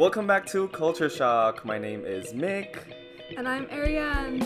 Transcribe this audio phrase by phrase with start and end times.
[0.00, 1.66] Welcome back to Culture Shock.
[1.66, 2.78] My name is Mick.
[3.36, 4.40] And I'm Ariane.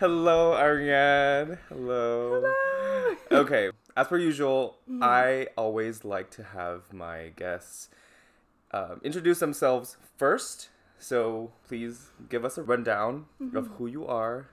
[0.00, 1.56] Hello, Ariane.
[1.68, 2.42] Hello.
[2.42, 3.16] Hello.
[3.30, 7.88] Okay, as per usual, I always like to have my guests
[8.72, 10.70] um, introduce themselves first.
[11.00, 13.24] So please give us a rundown
[13.54, 14.48] of who you are,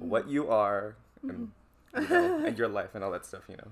[0.00, 1.52] what you are, and,
[1.94, 3.70] you know, and your life and all that stuff, you know.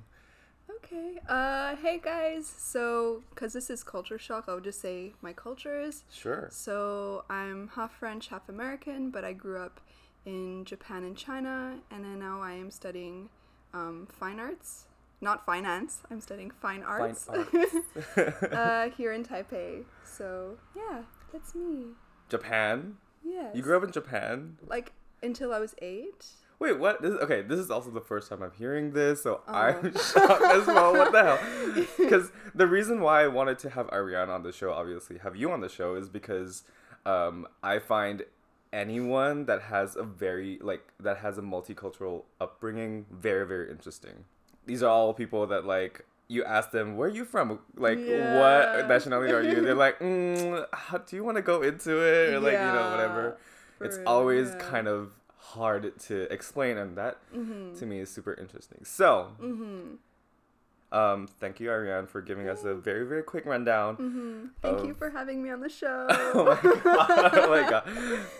[0.77, 1.18] Okay.
[1.28, 2.46] Uh, hey guys.
[2.46, 6.04] So, cause this is culture shock, I'll just say my cultures.
[6.12, 6.48] Sure.
[6.52, 9.80] So I'm half French, half American, but I grew up
[10.24, 13.28] in Japan and China, and then now I am studying
[13.73, 14.87] um, fine arts,
[15.20, 15.98] not finance.
[16.10, 17.28] I'm studying fine arts,
[18.16, 19.84] uh, here in Taipei.
[20.04, 21.88] So yeah, that's me.
[22.37, 22.97] Japan?
[23.24, 23.55] Yes.
[23.56, 24.56] You grew up in Japan?
[24.66, 26.27] like until I was eight.
[26.60, 27.02] Wait, what?
[27.02, 29.52] This is, okay, this is also the first time I'm hearing this, so Oh.
[29.52, 30.93] I'm shocked as well.
[30.93, 31.87] What the hell?
[31.99, 35.51] Because the reason why I wanted to have Ariane on the show, obviously, have you
[35.51, 36.63] on the show, is because
[37.04, 38.24] um, I find
[38.73, 44.24] anyone that has a very like that has a multicultural upbringing very very interesting.
[44.66, 46.04] These are all people that like
[46.35, 48.38] you ask them where are you from like Yeah.
[48.40, 52.35] what nationality are you they're like mm, how, do you want to go into it
[52.35, 53.37] or like you know whatever
[53.80, 54.59] it's real, always yeah.
[54.73, 55.10] kind of
[55.54, 57.79] hard to explain and that Mm-hmm.
[57.79, 60.96] to me is super interesting so Mm-hmm.
[61.01, 64.38] um thank you ariane for giving us a very very quick rundown Mm-hmm.
[64.62, 66.06] Thank you for having me on the show.
[66.10, 67.84] oh my god oh my god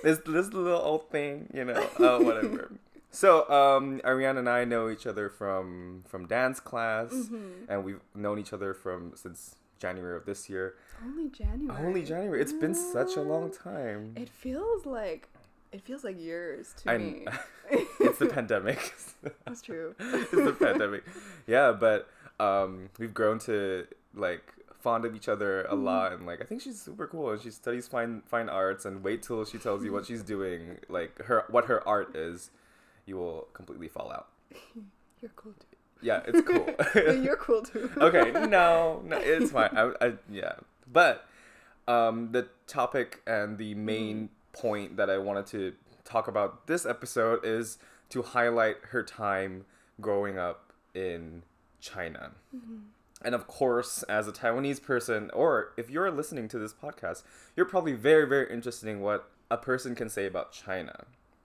[0.03, 2.71] this this little old thing you know oh whatever
[3.15, 7.67] so um ariane and i know each other from from dance class Mhm.
[7.69, 11.85] and we've known each other from since january of this year Only January.
[11.87, 15.29] only january it's been such a long time It feels like
[15.73, 17.27] it feels like years to I me.
[18.01, 18.81] it's the pandemic
[19.45, 19.95] That's true.
[19.99, 21.03] it's the pandemic.
[21.49, 24.45] Yeah, but um, we've grown to like
[24.81, 27.51] fond of each other a lot, and like I think she's super cool, and she
[27.51, 28.85] studies fine fine arts.
[28.85, 32.51] And wait till she tells you what she's doing, like her what her art is,
[33.07, 34.29] you will completely fall out.
[35.21, 35.77] You're cool too.
[36.03, 36.67] Yeah, it's cool.
[37.23, 37.91] You're cool too.
[37.99, 39.71] okay, no, no, it's fine.
[39.75, 40.55] I, I yeah,
[40.91, 41.27] but
[41.89, 43.85] um, the topic and the mm-hmm.
[43.85, 45.73] main point that I wanted to
[46.05, 47.79] talk about this episode is
[48.11, 49.65] to highlight her time
[50.01, 51.43] growing up in
[51.81, 52.33] China.
[52.55, 52.77] Mm-hmm.
[53.25, 57.23] And of course, as a Taiwanese person, or if you're listening to this podcast,
[57.57, 61.05] you're probably very, very interested in what a person can say about China,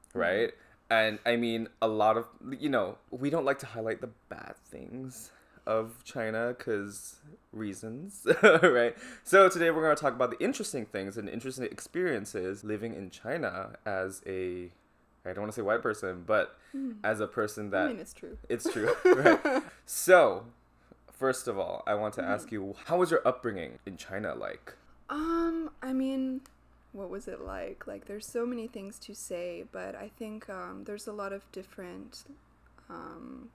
[0.09, 0.19] mm-hmm.
[0.19, 0.51] right?
[0.89, 2.25] And I mean, a lot of,
[2.59, 5.31] you know, we don't like to highlight the bad things
[5.67, 7.17] of China because
[7.51, 8.95] reasons, right?
[9.23, 13.11] So today we're going to talk about the interesting things and interesting experiences living in
[13.11, 14.71] China as a,
[15.25, 16.57] I don't want to say white person, but
[17.03, 18.37] as a person that I mean, it's true.
[18.47, 19.61] it's true, right?
[19.85, 20.45] So,
[21.11, 24.73] first of all, I want to ask you, how was your upbringing in China like?
[25.09, 26.41] Um, I mean,
[26.99, 27.87] what was it like?
[27.87, 31.49] Like, there's so many things to say, but I think um, there's a lot of
[31.51, 32.25] different
[32.89, 33.49] um,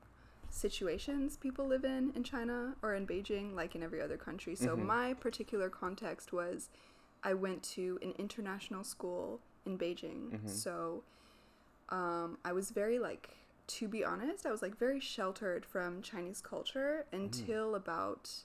[0.49, 4.55] situations people live in in China or in Beijing, like in every other country.
[4.57, 4.87] So, Mhm.
[4.87, 6.71] my particular context was
[7.23, 10.31] I went to an international school in Beijing.
[10.33, 10.49] Mhm.
[10.49, 11.05] So,
[11.91, 13.31] um, I was very, like,
[13.67, 18.45] to be honest, I was like very sheltered from Chinese culture until about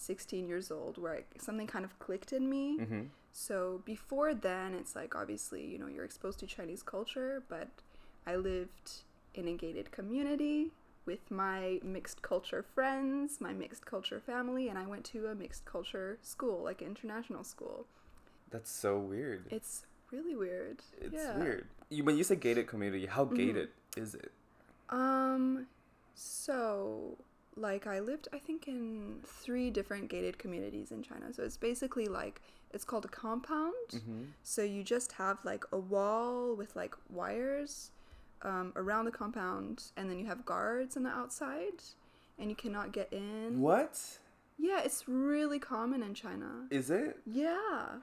[0.00, 2.78] 16 years old, where I, something kind of clicked in me.
[2.80, 3.02] Mm-hmm.
[3.32, 7.68] So before then, it's like obviously, you know, you're exposed to Chinese culture, but
[8.26, 9.02] I lived
[9.34, 10.72] in a gated community
[11.06, 15.64] with my mixed culture friends, my mixed culture family, and I went to a mixed
[15.64, 17.86] culture school, like an international school.
[18.50, 19.46] That's so weird.
[19.50, 20.80] It's really weird.
[21.00, 21.38] It's yeah.
[21.38, 21.68] weird.
[21.88, 24.32] You, when you say gated community, how gated is it?
[24.90, 25.66] Um,
[26.14, 27.16] so
[27.56, 31.32] like I lived, I think, in three different gated communities in China.
[31.32, 32.40] So it's basically like
[32.72, 33.74] it's called a compound.
[33.92, 34.22] Mm-hmm.
[34.42, 37.90] So you just have like a wall with like wires
[38.42, 41.82] um, around the compound, and then you have guards on the outside,
[42.38, 43.60] and you cannot get in.
[43.60, 44.00] What
[44.58, 46.66] Yeah, it's really common in China.
[46.70, 47.18] is it?
[47.26, 47.98] Yeah,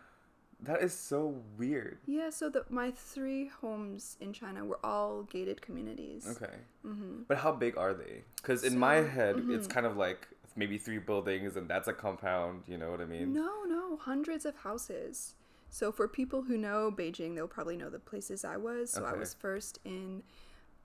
[0.60, 2.00] That is so weird.
[2.08, 2.30] yeah.
[2.32, 6.28] So the my three homes in China were all gated communities.
[6.28, 6.56] Okay,
[6.86, 7.24] Mm-hmm.
[7.28, 8.24] but how big are they?
[8.38, 9.72] Because in my head, it's mhm.
[9.72, 12.64] kind of like maybe three buildings, and that's a compound.
[12.68, 13.34] You know what I mean?
[13.34, 15.36] No, no, hundreds of houses.
[15.70, 18.90] So for people who know Beijing, they'll probably know the places I was.
[18.90, 20.24] So I was first in,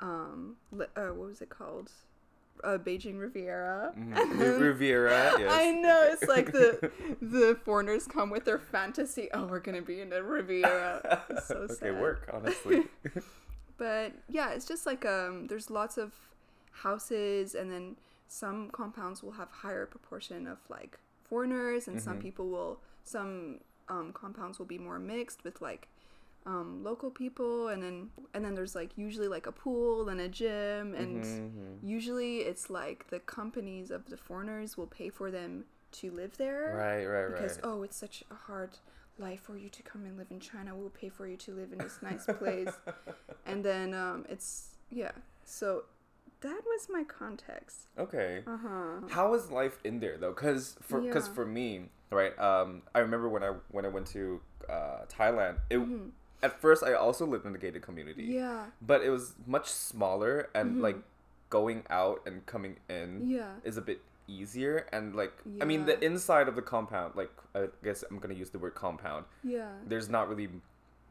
[0.00, 1.92] um, li- uh, what was it called?
[2.64, 3.92] Uh, Beijing Riviera.
[3.98, 4.38] Mhm.
[4.38, 5.52] Then- Riviera, yes.
[5.52, 9.28] I know it's like the the foreigners come with their fantasy.
[9.34, 11.22] Oh, we're gonna be in a Riviera.
[11.28, 12.00] It's so okay, sad.
[12.00, 12.84] work honestly.
[13.78, 16.12] But yeah, it's just like um, there's lots of
[16.70, 17.96] houses, and then
[18.28, 22.22] some compounds will have higher proportion of like foreigners, and some Mhm.
[22.22, 23.58] people will some
[23.88, 25.88] um, compounds will be more mixed with like
[26.46, 30.28] um, local people, and then and then there's like usually like a pool and a
[30.28, 31.78] gym, and Mhm.
[31.82, 36.72] usually it's like the companies of the foreigners will pay for them to live there
[36.74, 37.32] Right, right, right.
[37.34, 37.64] because right.
[37.64, 38.78] oh it's such a hard
[39.18, 41.70] life for you to come and live in china we'll pay for you to live
[41.70, 42.72] in this nice place
[43.44, 45.10] and then um it's yeah
[45.44, 45.84] so
[46.40, 48.42] that was my context Okay.
[48.46, 50.32] uh-huh How was life in there though?
[50.32, 51.34] Cause for cause Yeah.
[51.34, 52.36] for me, right?
[52.38, 55.58] Um, I remember when I when I went to uh, Thailand.
[55.68, 55.78] It
[56.42, 58.22] at first I also lived in a gated community.
[58.24, 58.32] Mm-hmm.
[58.42, 60.80] yeah But it was much smaller and Mhm.
[60.82, 60.98] like
[61.50, 66.02] going out and coming in yeah is a bit easier and like I mean the
[66.02, 69.24] inside of the compound like I guess I'm gonna use the word compound.
[69.44, 70.48] yeah There's not really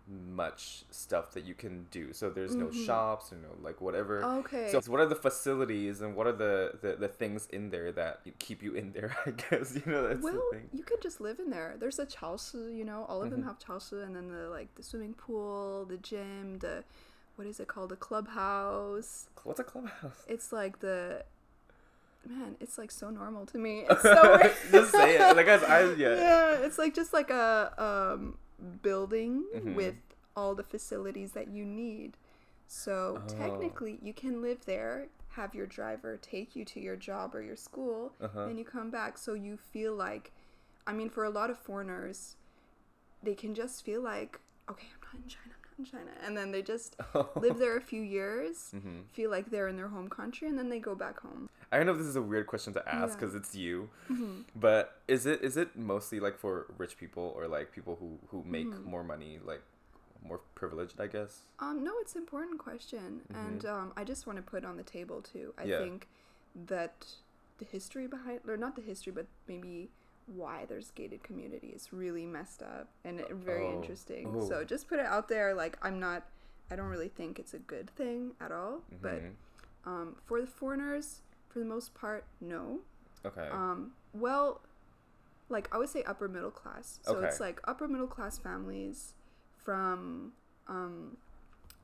[0.09, 2.13] much stuff that you can do.
[2.13, 2.87] So there's no Mhm.
[2.87, 4.23] shops or no like whatever.
[4.25, 7.91] okay So what are the facilities and what are the, the, the things in there
[7.91, 9.17] that keep you in there?
[9.27, 10.69] I guess you know that's well, the thing.
[10.73, 11.75] you could just live in there.
[11.81, 13.33] There's a 超市, you know, all of Mhm.
[13.33, 16.85] them have 超市, and then the like the swimming pool, the gym, the
[17.35, 19.27] what is it called, the clubhouse.
[19.43, 20.23] What's a clubhouse?
[20.29, 21.25] It's like the
[22.25, 23.87] man, it's like so normal to me.
[23.91, 24.53] It's so weird.
[24.71, 25.37] Just say it.
[25.37, 26.15] Like guys, I yeah.
[26.15, 29.76] yeah, it's like just like a um building Mhm.
[29.76, 29.96] with
[30.36, 32.18] all the facilities that you need.
[32.68, 33.28] So Oh.
[33.28, 37.56] technically, you can live there, have your driver take you to your job or your
[37.58, 38.46] school, Uh-huh.
[38.46, 39.18] and you come back.
[39.18, 40.32] So you feel like,
[40.88, 42.38] I mean, for a lot of foreigners,
[43.24, 46.38] they can just feel like, okay, I'm not in China, I'm not in China, and
[46.38, 46.96] then they just
[47.36, 49.06] live there a few years, Mhm.
[49.12, 51.50] feel like they're in their home country, and then they go back home.
[51.72, 53.16] I don't know if this is a weird question to ask Yeah.
[53.20, 54.44] because it's you, Mhm.
[54.56, 58.44] but is it is it mostly like for rich people or like people who who
[58.44, 58.84] make Mhm.
[58.84, 59.62] more money, like
[60.24, 61.46] more privileged, I guess?
[61.60, 64.84] Um, no, it's an important question, and um, I just want to put on the
[64.84, 65.54] table too.
[65.58, 65.70] I Mm-hmm.
[65.72, 65.80] Yeah.
[65.80, 66.08] think
[66.68, 67.16] that
[67.58, 69.90] the history behind, or not the history, but maybe
[70.28, 73.74] why there's gated community is really messed up and very Oh.
[73.74, 74.36] interesting.
[74.36, 74.48] Oh.
[74.48, 75.54] So just put it out there.
[75.54, 76.24] Like I'm not,
[76.70, 78.84] I don't really think it's a good thing at all.
[79.02, 79.34] But Mhm.
[79.86, 81.22] um, for the foreigners,
[81.52, 82.80] for the most part, no.
[83.26, 84.62] okay, Um, well,
[85.50, 87.00] like I would say upper middle class.
[87.04, 89.14] So it's like upper middle class families
[89.58, 90.34] from
[90.68, 91.18] um,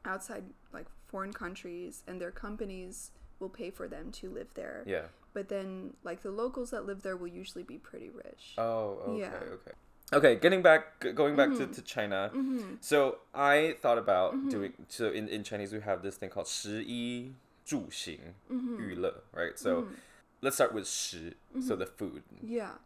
[0.06, 0.44] outside
[0.74, 4.84] like foreign countries, and their companies will pay for them to live there.
[4.88, 5.08] yeah.
[5.34, 8.56] But then, like the locals that live there will usually be pretty rich.
[8.58, 9.36] Oh, okay, Yeah.
[9.58, 9.72] okay.
[10.14, 11.76] Okay, getting back, going back to, Mhm.
[11.76, 12.30] to China.
[12.34, 14.50] hmm So I thought about Mhm.
[14.50, 14.74] doing.
[14.88, 17.34] So in, in Chinese we have this thing called 食衣
[17.67, 19.59] 住行 hmm 娱乐, right?
[19.59, 19.97] So Mhm.
[20.43, 21.79] let's start with 食, so Mhm.
[21.79, 22.23] the food.
[22.43, 22.79] Yeah,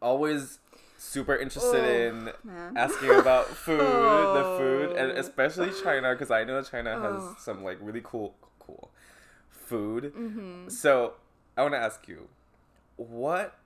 [0.00, 0.58] Always
[0.98, 2.74] super interested Oh, in man.
[2.76, 5.20] asking about food, the food, and Oh.
[5.20, 7.00] especially China because I know China Oh.
[7.00, 8.90] has some like really cool, cool
[9.50, 10.12] food.
[10.14, 11.14] hmm So
[11.56, 12.28] I want to ask you,
[12.96, 13.58] what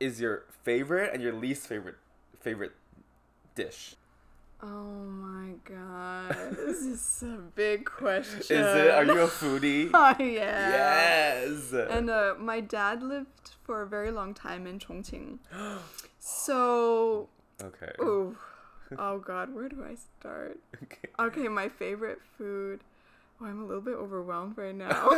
[0.00, 1.96] is your favorite and your least favorite
[2.40, 2.72] favorite
[3.54, 3.96] dish?
[4.63, 4.67] Oh
[5.05, 8.57] my god, this is a big question.
[8.57, 8.91] Is it?
[8.91, 9.89] Are you a foodie?
[9.93, 10.69] Oh yeah.
[11.49, 11.73] yes.
[11.73, 15.39] And uh, my dad lived for a very long time in Chongqing.
[16.23, 17.29] So,
[17.63, 17.93] okay.
[17.99, 18.37] ooh,
[18.99, 20.59] oh god, where do I start?
[20.83, 21.09] Okay.
[21.19, 22.81] Okay, my favorite food.
[23.41, 25.09] Oh, I'm a little bit overwhelmed right now.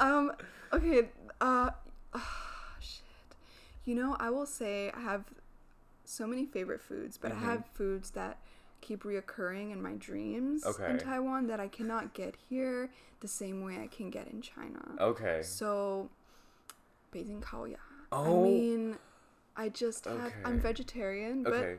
[0.00, 0.32] um,
[0.74, 1.08] okay,
[1.40, 1.70] uh,
[2.80, 3.00] shit.
[3.86, 5.24] You know, I will say I have
[6.08, 7.36] so many favorite foods, but Mhm.
[7.36, 8.38] I have foods that
[8.80, 10.90] keep reoccurring in my dreams Okay.
[10.90, 14.96] in Taiwan that I cannot get here the same way I can get in China.
[15.00, 15.42] Okay.
[15.42, 16.08] So,
[17.12, 17.76] Beijing Kaoya.
[18.12, 18.24] Oh.
[18.24, 18.98] I mean,
[19.56, 21.78] I just have, I'm vegetarian, but Okay.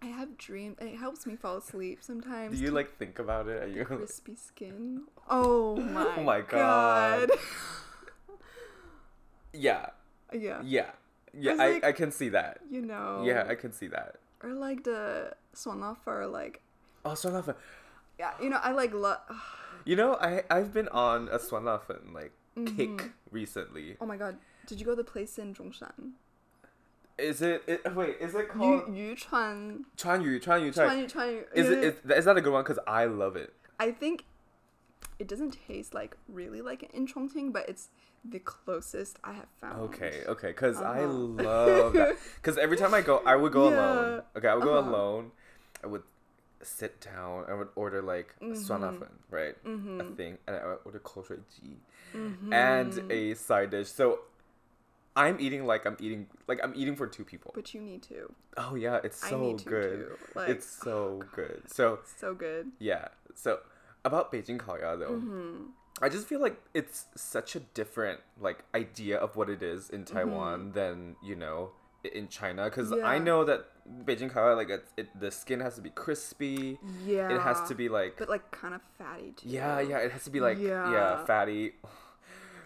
[0.00, 0.76] I have dreams.
[0.80, 2.58] It helps me fall asleep sometimes.
[2.58, 3.62] Do you like think about it?
[3.62, 5.02] Are you crispy skin?
[5.28, 6.14] Oh my.
[6.16, 7.28] oh my God.
[7.28, 7.38] god.
[9.52, 9.90] Yeah.
[10.32, 10.60] yeah.
[10.64, 10.90] Yeah.
[11.38, 11.56] Yeah.
[11.58, 12.60] I, like- I can see that.
[12.70, 13.22] You know.
[13.24, 14.16] Yeah, I can see that.
[14.42, 16.60] Or like the swanlafa, or like
[17.04, 17.54] Oh, Suanlafen.
[18.18, 18.32] yeah.
[18.42, 19.16] You know, I like lo-
[19.84, 22.76] You know, I I've been on a Suanlafen like Mm-hmm.
[22.76, 23.96] kick recently.
[24.00, 24.36] Oh my god.
[24.66, 26.12] Did you go to the place in Zhongshan?
[27.18, 29.84] Is it, it wait, is it called Yu called Yuchuan.
[29.96, 30.74] Chuanyu, Chuanyu, Chuanyu?
[30.74, 31.28] Chuan Yu, Chuan.
[31.30, 31.44] Yu.
[31.54, 33.52] Is it is, is that a good one cuz I love it.
[33.80, 34.24] I think
[35.24, 37.88] it doesn't taste like really like an inchongting, but it's
[38.26, 39.80] the closest I have found.
[39.84, 41.00] Okay, okay, because uh-huh.
[41.00, 42.18] I love that.
[42.36, 43.76] Because every time I go, I would go yeah.
[43.76, 44.22] alone.
[44.36, 44.90] Okay, I would go uh-huh.
[44.90, 45.30] alone.
[45.82, 46.02] I would
[46.60, 47.46] sit down.
[47.48, 49.02] I would order like mm-hmm.
[49.30, 49.54] Right?
[49.64, 50.00] Mm-hmm.
[50.02, 51.40] A thing, and I would order kosher
[52.14, 52.52] mm-hmm.
[52.52, 53.88] and a side dish.
[53.88, 54.18] So
[55.16, 57.52] I'm eating like I'm eating like I'm eating for two people.
[57.54, 58.30] But you need to.
[58.58, 60.18] Oh yeah, it's so good.
[60.34, 61.62] Like, it's so oh, good.
[61.64, 62.72] So so good.
[62.78, 63.08] Yeah.
[63.34, 63.60] So
[64.04, 65.10] about Beijing Kaoya though.
[65.10, 65.64] Mm-hmm.
[66.02, 70.04] I just feel like it's such a different like idea of what it is in
[70.04, 70.16] mm-hmm.
[70.16, 70.72] Taiwan mm-hmm.
[70.72, 71.70] than you know
[72.12, 73.06] in China because yeah.
[73.06, 73.66] I know that
[74.04, 76.78] Beijing Kaoya like it, it, the skin has to be crispy.
[77.04, 79.48] Yeah, it has to be like but like kind of fatty too.
[79.48, 81.72] Yeah, yeah, it has to be like yeah, yeah fatty.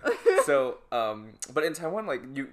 [0.45, 2.49] so, um, but in Taiwan, like you,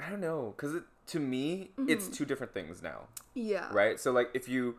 [0.00, 1.88] I don't know, because to me, mm-hmm.
[1.88, 3.08] it's two different things now.
[3.34, 3.68] Yeah.
[3.72, 3.98] Right.
[3.98, 4.76] So like if you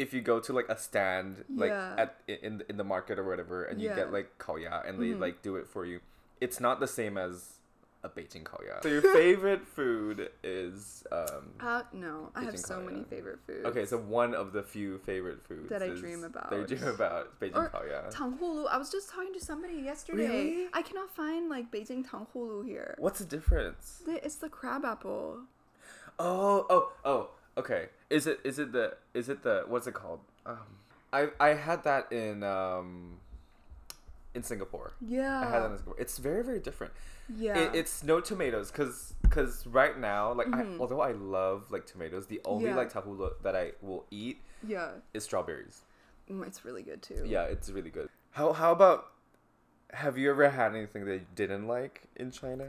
[0.00, 1.94] if you go to like a stand like yeah.
[2.02, 3.90] at in in the market or whatever and yeah.
[3.90, 5.12] you get like kaoya and mm-hmm.
[5.12, 6.00] they like do it for you
[6.40, 7.60] it's not the same as
[8.02, 8.82] a Beijing kaoya.
[8.82, 13.66] So your favorite food is um uh, no, I have so many favorite foods.
[13.66, 16.50] Okay, so one of the few favorite foods that I dream about.
[16.50, 18.10] they dream about Beijing or kaoya.
[18.10, 18.68] Tanghulu.
[18.70, 20.28] I was just talking to somebody yesterday.
[20.28, 20.66] Really?
[20.72, 22.94] I cannot find like Beijing tanghulu here.
[22.98, 24.02] What's the difference?
[24.06, 25.40] It's the crab apple.
[26.18, 27.30] Oh, oh, oh.
[27.60, 27.82] Okay.
[28.08, 30.20] Is it is it the is it the what's it called?
[30.46, 30.58] Um,
[31.12, 33.18] I I had that in um
[34.34, 34.92] in Singapore.
[35.00, 35.40] Yeah.
[35.40, 35.96] I had that in Singapore.
[36.04, 36.92] It's very very different.
[37.46, 37.56] yeah.
[37.58, 40.80] It, it's no tomatoes because because right now like I, Mhm.
[40.80, 42.76] although I love like tomatoes, the only Yeah.
[42.80, 44.36] like tanghulu that I will eat
[44.66, 44.90] yeah.
[45.14, 45.76] is strawberries.
[46.30, 47.22] Mm, it's really good too.
[47.26, 48.08] Yeah, it's really good.
[48.38, 49.00] How how about
[49.92, 52.68] have you ever had anything that you didn't like in China?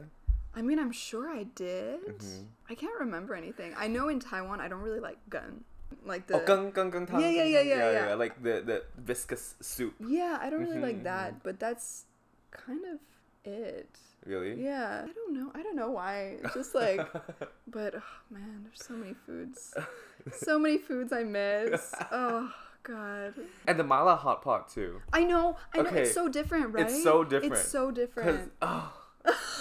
[0.55, 2.01] I mean, I'm sure I did.
[2.19, 2.45] Mhm.
[2.69, 3.73] I can't remember anything.
[3.77, 5.63] I know in Taiwan, I don't really like gun.
[6.05, 6.35] Like the.
[6.35, 7.19] oh, gung gung gung tang.
[7.21, 8.13] Yeah, yeah, gung, yeah, yeah, yeah, yeah.
[8.15, 9.95] Like the the viscous soup.
[9.99, 12.05] Yeah, I don't really Mhm, like that, but that's
[12.51, 12.99] kind of
[13.43, 13.89] it.
[14.25, 14.61] Really?
[14.61, 15.05] Yeah.
[15.07, 15.51] I don't know.
[15.55, 16.37] I don't know why.
[16.43, 17.01] It's just like,
[17.67, 19.73] but oh, man, there's so many foods.
[20.31, 21.91] So many foods I miss.
[22.11, 22.53] Oh,
[22.83, 23.33] God.
[23.67, 25.01] And the mala hot pot too.
[25.13, 25.57] I know.
[25.73, 25.89] I know.
[25.89, 26.85] Okay, It's so different, right?
[26.85, 27.53] it's so different.
[27.53, 28.51] It's so different.
[28.61, 28.93] oh,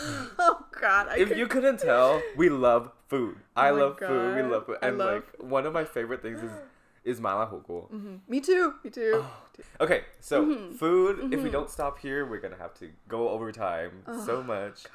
[0.38, 1.08] oh God!
[1.08, 1.38] I if could...
[1.38, 3.36] you couldn't tell, we love food.
[3.56, 4.08] Oh I love God.
[4.08, 4.36] food.
[4.36, 4.78] We love food.
[4.82, 5.14] And love...
[5.14, 6.50] like one of my favorite things is
[7.04, 7.90] is mala huoguo.
[7.90, 8.16] Mm-hmm.
[8.28, 8.74] Me too.
[8.84, 9.24] Me too.
[9.24, 9.84] Oh.
[9.84, 10.74] Okay, so mm-hmm.
[10.74, 11.16] food.
[11.16, 11.32] Mm-hmm.
[11.32, 11.52] If we mm-hmm.
[11.52, 14.84] don't stop here, we're gonna have to go over time oh, so much.
[14.84, 14.92] God.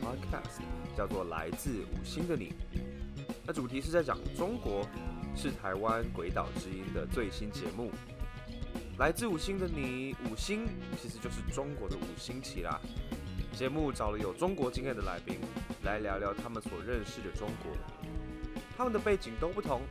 [0.00, 0.62] podcast，
[0.96, 2.54] 叫做《来自五星的你》。
[3.44, 4.86] 那主题是在讲中国
[5.38, 7.92] 是台湾鬼岛之音的最新节目。
[8.98, 10.66] 来自五星的你，五星
[11.00, 12.80] 其实就是中国的五星旗啦。
[13.52, 15.36] 节目找了有中国经验的来宾，
[15.84, 17.72] 来聊聊他们所认识的中国。
[18.76, 19.82] 他们的背景都不同，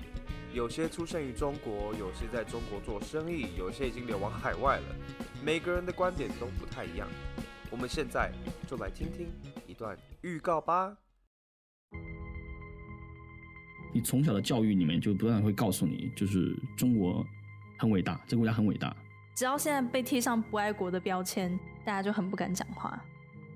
[0.54, 4.96] 有些出生于中国，有些在中国做生意，有些已经流亡海外了。
[5.42, 7.08] 每个人的观点都不太一样。
[7.72, 8.34] 我们现在
[8.70, 9.30] 就来听听
[9.66, 10.98] 一段预告吧。
[13.98, 17.25] 你从小的教育里面就不断地会告诉你，就是中国
[17.77, 18.96] 很伟大，这个国家很伟大。
[19.34, 23.04] 只要现在被贴上不爱国的标签，大家就很不敢讲话。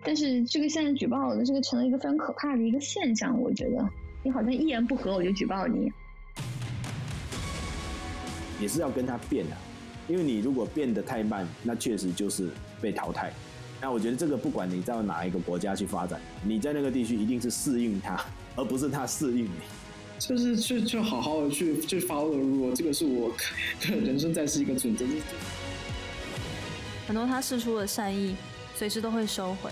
[0.03, 3.87] 但是这个现在举报的这个成了一个非常可怕的一个现象，我觉得
[4.23, 5.91] 你好像一言不合我就举报你，
[8.59, 9.55] 也是要跟他变的、
[10.07, 12.49] 因为你如果变得太慢，那确实就是
[12.81, 13.31] 被淘汰。
[13.79, 18.19] 那我觉得这个不管你在哪一个国家去发展，你在那个地区一定是适应它，
[18.55, 19.51] 而不是它适应你。
[20.27, 23.35] 就是去去好好的去去 follow the rule，这个是我
[23.81, 25.03] 的人生在世一个准则。
[27.07, 28.35] 很多他释出的善意，
[28.75, 29.71] 随时都会收回。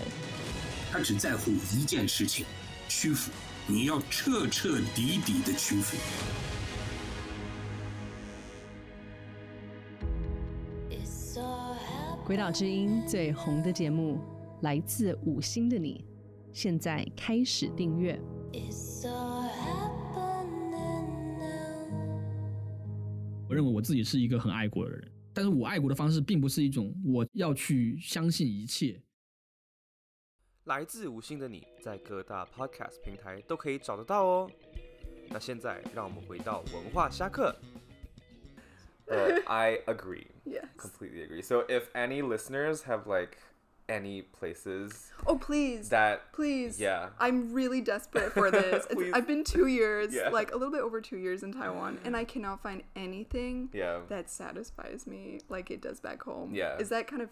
[0.90, 2.44] 他只在乎一件事情：
[2.88, 3.30] 屈服。
[3.68, 5.96] 你要彻彻底底的屈服。
[12.26, 14.18] 鬼岛之音最红的节目
[14.62, 16.04] 来自五星的你，
[16.52, 18.20] 现在开始订阅。
[23.50, 29.02] 我认为我自己是一个很爱国的人，但是我爱国的方式并不是一种我要去相信一切。
[30.66, 34.50] 来自五星的你，在各大 podcast 平台都可以找得到哦。
[35.30, 37.52] 那现在让我们回到文化下课。
[39.10, 40.28] Uh, I agree.
[40.44, 40.66] Yes.
[40.76, 41.42] Completely agree.
[41.42, 43.38] So if any listeners have like
[43.89, 45.89] any places Oh, please.
[45.89, 46.79] that Please.
[46.79, 47.09] Yeah.
[47.19, 48.65] I'm really desperate for this.
[48.85, 49.13] It's- Please.
[49.13, 50.29] I've been two years, Yeah.
[50.29, 53.99] like a little bit over two years in Taiwan, and I cannot find anything Yeah.
[54.09, 56.53] that satisfies me like it does back home.
[56.55, 56.77] Yeah.
[56.79, 57.29] Is that kind of.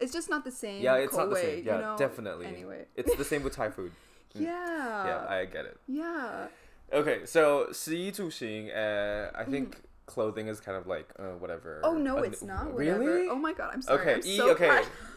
[0.00, 0.82] It's just not the same.
[0.82, 1.64] Yeah, it's not the Koei, same.
[1.64, 1.96] Yeah, you know?
[1.96, 2.46] definitely.
[2.46, 2.86] Anyway.
[2.96, 3.92] It's the same with Thai food.
[4.34, 5.06] yeah.
[5.06, 5.78] yeah, I get it.
[5.88, 6.48] Yeah.
[6.92, 11.80] Okay, so 食衣住行, uh, I think clothing is kind of like uh, whatever.
[11.82, 11.96] Mm-hmm.
[11.96, 12.72] Oh, no, Uh, it's not.
[12.72, 12.98] Whatever.
[13.00, 13.28] Really?
[13.28, 14.00] Oh my god, I'm sorry.
[14.00, 14.82] Okay, I'm E, so okay.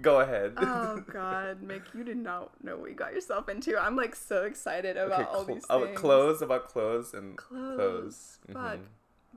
[0.00, 0.54] Go ahead.
[0.56, 3.76] oh god, Mick, you did not know what you got yourself into.
[3.76, 5.98] I'm like so excited about all cl- these oh, things.
[5.98, 7.76] clothes about clothes and Clothes.
[7.76, 8.38] clothes.
[8.48, 8.86] But Mhm.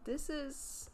[0.05, 0.89] this is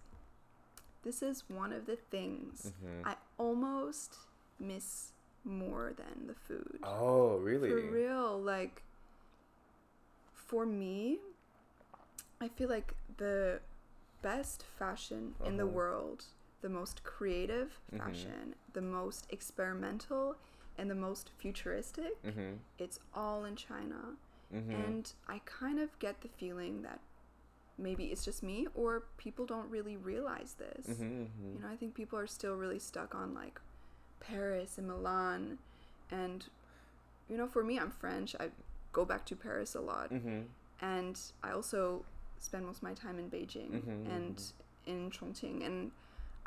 [1.04, 3.06] this is one of the things Mhm.
[3.06, 4.18] I almost
[4.60, 5.12] miss
[5.44, 6.80] more than the food.
[6.84, 7.70] Oh, really?
[7.70, 8.84] For real, like
[10.34, 11.20] for me,
[12.42, 13.60] I feel like the
[14.22, 15.74] best fashion in the Uh-huh.
[15.74, 16.26] world,
[16.62, 17.98] the most creative Mhm.
[18.00, 20.36] fashion, the most experimental,
[20.78, 22.56] and the most futuristic, Mm-hmm.
[22.78, 24.16] it's all in China.
[24.54, 24.72] Mm-hmm.
[24.72, 27.00] And I kind of get the feeling that
[27.78, 30.88] maybe it's just me or people don't really realize this.
[30.88, 31.54] Mm-hmm.
[31.56, 33.62] You know, I think people are still really stuck on like
[34.20, 35.60] Paris and Milan.
[36.12, 36.46] And,
[37.30, 38.36] you know, for me, I'm French.
[38.40, 38.50] I
[38.92, 40.10] go back to Paris a lot.
[40.12, 40.42] Mm-hmm.
[40.82, 42.04] And I also
[42.40, 44.42] spend most of my time in Beijing and
[44.86, 45.66] in Chongqing.
[45.66, 45.92] And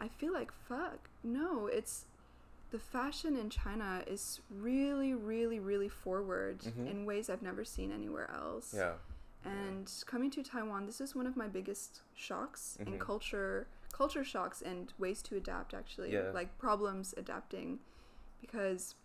[0.02, 2.06] I feel like, fuck, no, it's
[2.72, 6.90] the fashion in China is really, really, really forward Mhm.
[6.90, 8.74] in ways I've never seen anywhere else.
[8.74, 8.96] Yeah.
[9.44, 12.98] And coming to Taiwan, this is one of my biggest shocks in Mhm.
[13.00, 16.30] culture, culture shocks and ways to adapt actually, Yeah.
[16.32, 17.78] like problems adapting
[18.40, 18.96] because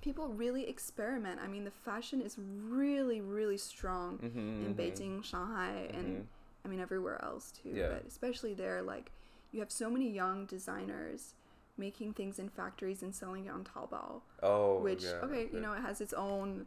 [0.00, 1.40] people really experiment.
[1.40, 4.76] I mean, the fashion is really really strong Mhm, in mhm.
[4.76, 6.26] Beijing, Shanghai and Mhm.
[6.64, 7.88] I mean everywhere else too, Yeah.
[7.90, 9.10] but especially there like
[9.52, 11.34] you have so many young designers
[11.78, 15.72] making things in factories and selling it on Taobao Oh, which yeah, okay, you know
[15.72, 16.66] it has its own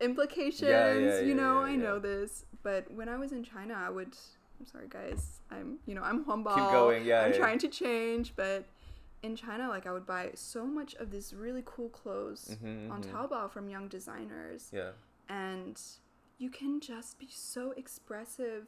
[0.00, 3.74] implications yeah, you yeah, know yeah, i know this but when i was in china
[3.74, 4.14] i would
[4.58, 7.36] i'm sorry guys i'm you know i'm humble Keep going, yeah, i'm yeah.
[7.38, 8.64] trying to change but
[9.22, 13.02] in china like i would buy so much of these really cool clothes Mhm, on
[13.02, 13.10] mhm.
[13.12, 14.90] taobao from young designers Yeah.
[15.28, 15.80] and
[16.38, 18.66] you can just be so expressive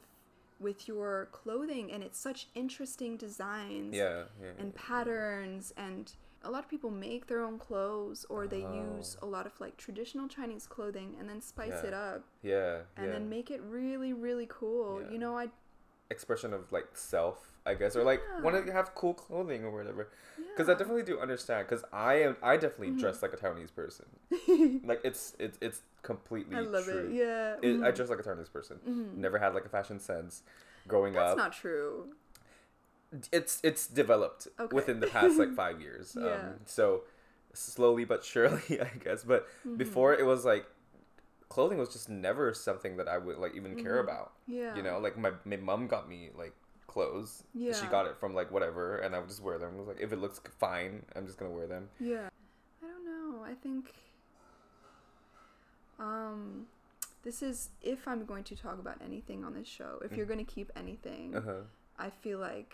[0.63, 4.23] with your clothing and it's such interesting designs Yeah.
[4.41, 4.51] Yeah.
[4.57, 6.11] and patterns and
[6.45, 8.95] a lot of people make their own clothes or they uh-huh.
[8.97, 9.27] use Oh.
[9.27, 11.87] a lot of like traditional chinese clothing and then spice Yeah.
[11.89, 12.77] it up yeah.
[12.97, 13.11] and yeah.
[13.13, 15.11] then make it really really cool Yeah.
[15.11, 15.47] you know i
[16.13, 18.73] expression of like self, I guess, or like want to Yeah.
[18.79, 20.09] have cool clothing or whatever.
[20.53, 20.75] Because I Yeah.
[20.75, 20.79] Mm-hmm.
[20.79, 21.67] definitely do understand.
[21.67, 24.05] Because I am, I definitely dress like a Taiwanese person.
[24.91, 27.07] like it's it's it's completely i love true.
[27.09, 27.95] it yeah It, I mhm.
[27.95, 28.77] dress like a Taiwanese person.
[28.87, 29.17] Mhm.
[29.17, 30.43] Never had like a fashion sense
[30.87, 31.25] growing up.
[31.27, 32.07] that's not true
[33.31, 34.75] it's it's developed Okay.
[34.75, 36.17] within the past like five years.
[36.19, 36.33] Yeah.
[36.33, 37.03] Um, so
[37.53, 39.23] slowly but surely, I guess.
[39.23, 39.77] But Mm-hmm.
[39.77, 40.65] before it was like
[41.53, 44.05] clothing was just never something that I would like even care Mhm.
[44.07, 44.29] about.
[44.47, 46.55] yeah You know, like my my mom got me like
[46.93, 47.31] clothes.
[47.53, 47.73] Yeah.
[47.79, 49.71] She got it from like whatever, and I would just wear them.
[49.75, 51.89] It was like if it looks fine, I'm just gonna wear them.
[51.99, 52.27] yeah
[52.83, 53.83] i don't know i think
[55.99, 56.65] um
[57.23, 60.43] this is if i'm going to talk about anything on this show if you're going
[60.45, 61.61] to keep anything Uh huh.
[61.97, 62.71] I feel like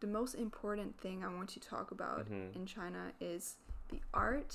[0.00, 2.54] the most important thing I want to talk about Mhm.
[2.56, 3.56] in China is
[3.88, 4.52] the art,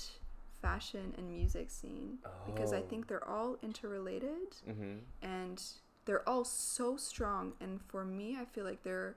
[0.62, 2.86] fashion, and music scene because I Oh.
[2.88, 4.98] think they're all interrelated Mm-hmm.
[5.22, 5.62] and
[6.06, 7.54] they're all so strong.
[7.60, 9.16] And for me, I feel like they're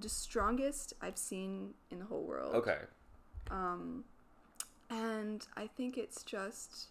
[0.00, 2.54] the strongest I've seen in the whole world.
[2.56, 2.78] Okay.
[3.50, 4.04] Um,
[4.90, 6.88] and I think it's just,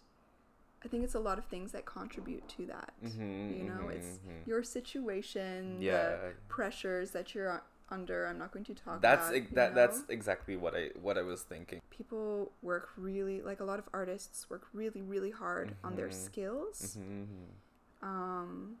[0.84, 2.92] I think it's a lot of things that contribute to that.
[3.04, 4.46] Mhm, You know, mhm, it's mhm.
[4.46, 5.92] your situation, Yeah.
[5.92, 8.26] the pressures that you're under.
[8.26, 9.54] I'm not going to talk That's about.
[9.54, 11.80] that that's exactly what I what I was thinking.
[11.90, 16.14] people work really like a lot of artists work really really hard on their Mhm.
[16.14, 16.96] skills.
[17.00, 18.06] Mm-hmm.
[18.08, 18.76] Um,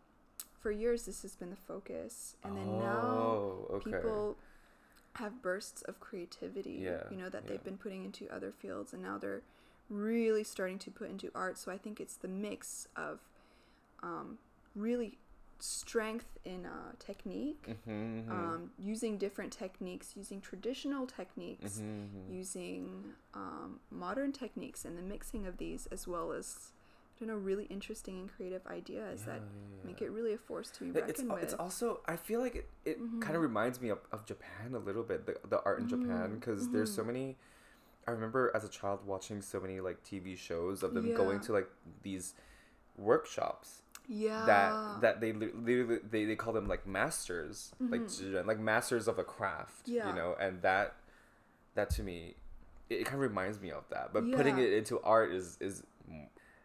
[0.60, 3.90] for years this has been the focus, and then Oh, now okay.
[3.92, 4.36] people
[5.14, 6.78] have bursts of creativity.
[6.84, 7.50] Yeah, you know that yeah.
[7.50, 9.42] they've been putting into other fields, and now they're
[9.90, 11.56] really starting to put into art.
[11.58, 13.20] So I think it's the mix of
[14.02, 14.38] um,
[14.76, 15.18] really
[15.60, 17.66] strength in uh, technique.
[17.88, 18.30] Mm-hmm.
[18.30, 22.30] Um, using different techniques, using traditional techniques, Mhm.
[22.32, 26.72] using um, modern techniques, and the mixing of these, as well as
[27.20, 29.40] I don't know, really interesting and creative ideas that
[29.84, 31.30] make it really a force to be reckoned it's, with.
[31.30, 31.42] Mm-hmm.
[31.42, 34.78] it's also I feel like it, it kind of reminds me of, of Japan a
[34.78, 37.00] little bit the, the art in Japan Mm, because there's mm-hmm.
[37.00, 37.36] so many
[38.06, 41.52] I remember as a child watching so many like TV shows of them going to
[41.52, 41.68] like
[42.02, 42.34] these
[42.96, 44.44] workshops yeah.
[44.46, 49.18] that that they literally they, they call them like masters like zhiren, like masters of
[49.18, 49.94] a craft Mm-hmm.
[49.96, 50.08] Yeah.
[50.08, 50.94] you know and that
[51.74, 52.34] that to me
[52.90, 55.82] it, it kind of reminds me of that but putting it into art is is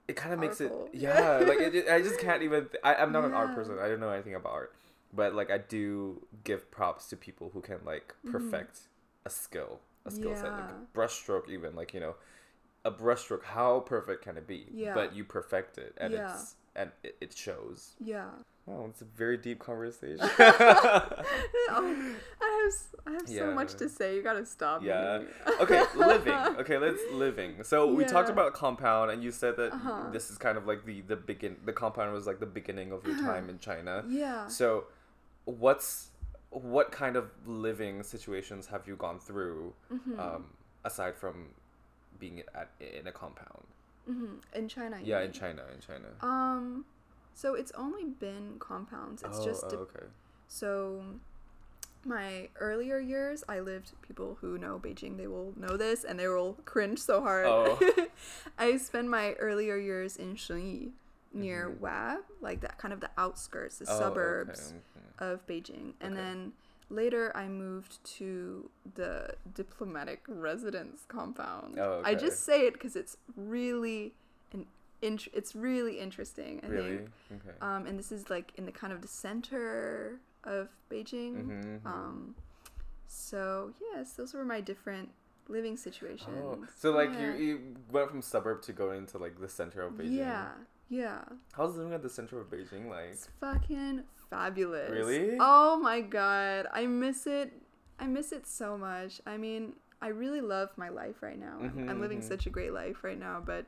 [0.08, 2.96] it kind of makes it yeah like it, it- i just can't even th- I,
[2.96, 4.76] i'm not an art person i don't know anything about art
[5.14, 8.80] but like i do give props to people who can like perfect
[9.26, 10.84] a skill a skill set like Mm-hmm.
[10.94, 12.16] A brushstroke even like you know
[12.86, 14.94] a brushstroke how perfect can it be Yeah.
[14.94, 16.34] but you perfect it and Yeah.
[16.34, 18.30] it's and it, it shows yeah.
[18.66, 20.20] Oh, it's a very deep conversation.
[20.40, 22.74] oh, I have
[23.06, 24.16] I have so much to say.
[24.16, 24.84] You gotta stop.
[24.84, 25.22] yeah.
[25.60, 26.34] Okay, living.
[26.34, 27.64] Okay, let's living.
[27.64, 30.10] So we talked about compound, and you said that Uh-huh.
[30.12, 31.58] this is kind of like the the begin.
[31.66, 34.04] The compound was like the beginning of your time in China.
[34.08, 34.48] Yeah.
[34.48, 34.86] So,
[35.46, 36.10] what's
[36.50, 40.20] what kind of living situations have you gone through Mhm.
[40.20, 40.46] um,
[40.86, 41.50] aside from
[42.20, 43.66] being at in a compound?
[44.06, 44.98] Hmm In China.
[45.04, 45.32] Yeah, in?
[45.32, 46.08] China, in China.
[46.22, 46.86] Um,
[47.34, 49.24] so it's only been compounds.
[49.24, 50.06] It's oh, just oh, okay.
[50.48, 51.02] so.
[52.06, 53.94] My earlier years, I lived.
[54.06, 57.46] People who know Beijing, they will know this, and they will cringe so hard.
[57.48, 57.80] Oh.
[58.58, 60.92] I spent my earlier years in Shunyi,
[61.34, 61.80] near Mhm.
[61.80, 65.32] WAB, like that kind of the outskirts, the Oh, okay, suburbs okay.
[65.32, 66.22] of Beijing, and Okay.
[66.22, 66.54] then
[66.90, 71.78] later I moved to the diplomatic residence compound.
[71.80, 74.14] Oh, I just say it because it's really
[74.52, 74.66] an
[75.02, 76.62] int- it's really interesting.
[76.64, 76.98] I Really?
[76.98, 77.10] think.
[77.48, 77.58] Okay.
[77.62, 81.46] Um, and this is like in the kind of the center of Beijing.
[81.46, 81.86] Mhm, mhm.
[81.86, 82.36] Um,
[83.08, 85.10] so yes, those were my different
[85.48, 86.38] living situations.
[86.42, 87.36] Oh, so like Yeah.
[87.36, 90.18] you, you went from suburb to going to like the center of Beijing.
[90.18, 90.52] Yeah,
[90.90, 91.24] yeah.
[91.54, 93.10] How's living at the center of Beijing like?
[93.12, 94.91] It's fucking fabulous.
[94.91, 95.37] Really?
[95.41, 97.53] Oh my god, I miss it.
[97.99, 99.21] I miss it so much.
[99.27, 101.59] I mean, I really love my life right now.
[101.61, 102.29] I'm- I'm Mhm, living mhm.
[102.29, 103.67] such a great life right now, but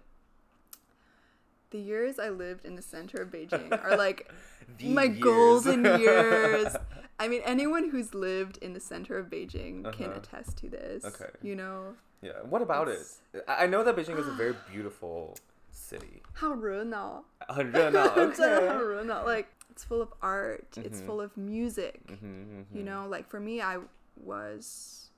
[1.71, 4.31] the years I lived in the center of Beijing are like
[4.79, 5.21] The my years.
[5.21, 6.77] golden years.
[7.19, 10.19] I mean, anyone who's lived in the center of Beijing can Uh-huh.
[10.21, 11.05] attest to this.
[11.05, 11.31] Okay.
[11.43, 12.43] You know, Yeah.
[12.43, 13.45] What about It's- it?
[13.49, 15.35] I I know that Beijing is a very beautiful
[15.71, 16.23] city.
[16.35, 18.05] 好 热闹.很热闹.
[18.15, 18.69] It's Okay.
[18.69, 19.25] 很热闹.
[19.25, 20.78] Like it's full of art.
[20.78, 21.06] It's Mhm.
[21.06, 22.08] full of music.
[22.08, 22.86] Mhm, You mhm.
[22.86, 23.80] know, like for me, I
[24.16, 25.12] was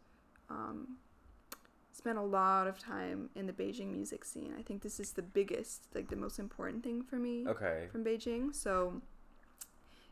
[0.49, 0.97] um,
[1.91, 4.55] spent a lot of time in the Beijing music scene.
[4.57, 7.87] I think this is the biggest, like the most important thing for me Okay.
[7.91, 8.55] from Beijing.
[8.55, 9.01] So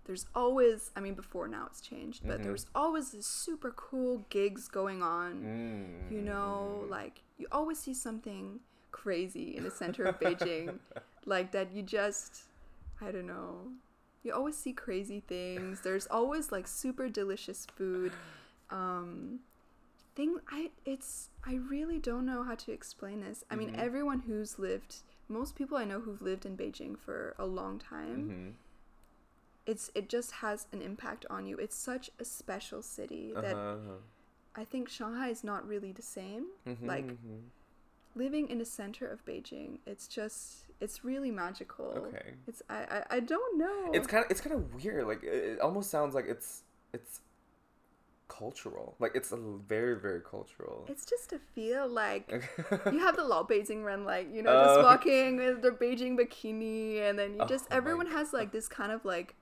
[0.05, 2.43] there's always, I mean, before now it's changed, but Mhm.
[2.43, 5.41] there was always this super cool gigs going on.
[5.41, 6.89] Mm, You know, mm.
[6.89, 8.59] like you always see something
[8.91, 10.79] crazy in the center of Beijing,
[11.25, 12.43] like that you just,
[13.01, 13.71] I don't know.
[14.25, 15.81] You always see crazy things.
[15.81, 18.11] There's always like super delicious food.
[18.71, 19.41] Um,
[20.15, 23.43] thing I it's I really don't know how to explain this.
[23.51, 23.75] I mean, Mhm.
[23.77, 28.29] everyone who's lived, most people I know who've lived in Beijing for a long time,
[28.31, 28.53] Mhm.
[29.67, 31.57] it's it just has an impact on you.
[31.57, 33.97] It's such a special city that Uh-huh, uh-huh.
[34.55, 36.47] I think Shanghai is not really the same.
[36.65, 37.49] Mhm, Like mhm.
[38.15, 42.13] living in the center of Beijing, it's just it's really magical.
[42.13, 42.35] Okay.
[42.47, 43.67] It's I I, I don't know.
[43.93, 45.07] It's kind of it's kind of weird.
[45.07, 47.21] Like it, it almost sounds like it's it's
[48.27, 48.95] cultural.
[48.99, 50.91] Like it's a very very cultural.
[50.91, 52.29] it's just to feel like
[52.89, 55.01] you have the Lao Beijing ren, like you know, Oh, just okay.
[55.01, 58.67] walking with their Beijing bikini, and then you Oh just my everyone has like this
[58.67, 59.35] kind of like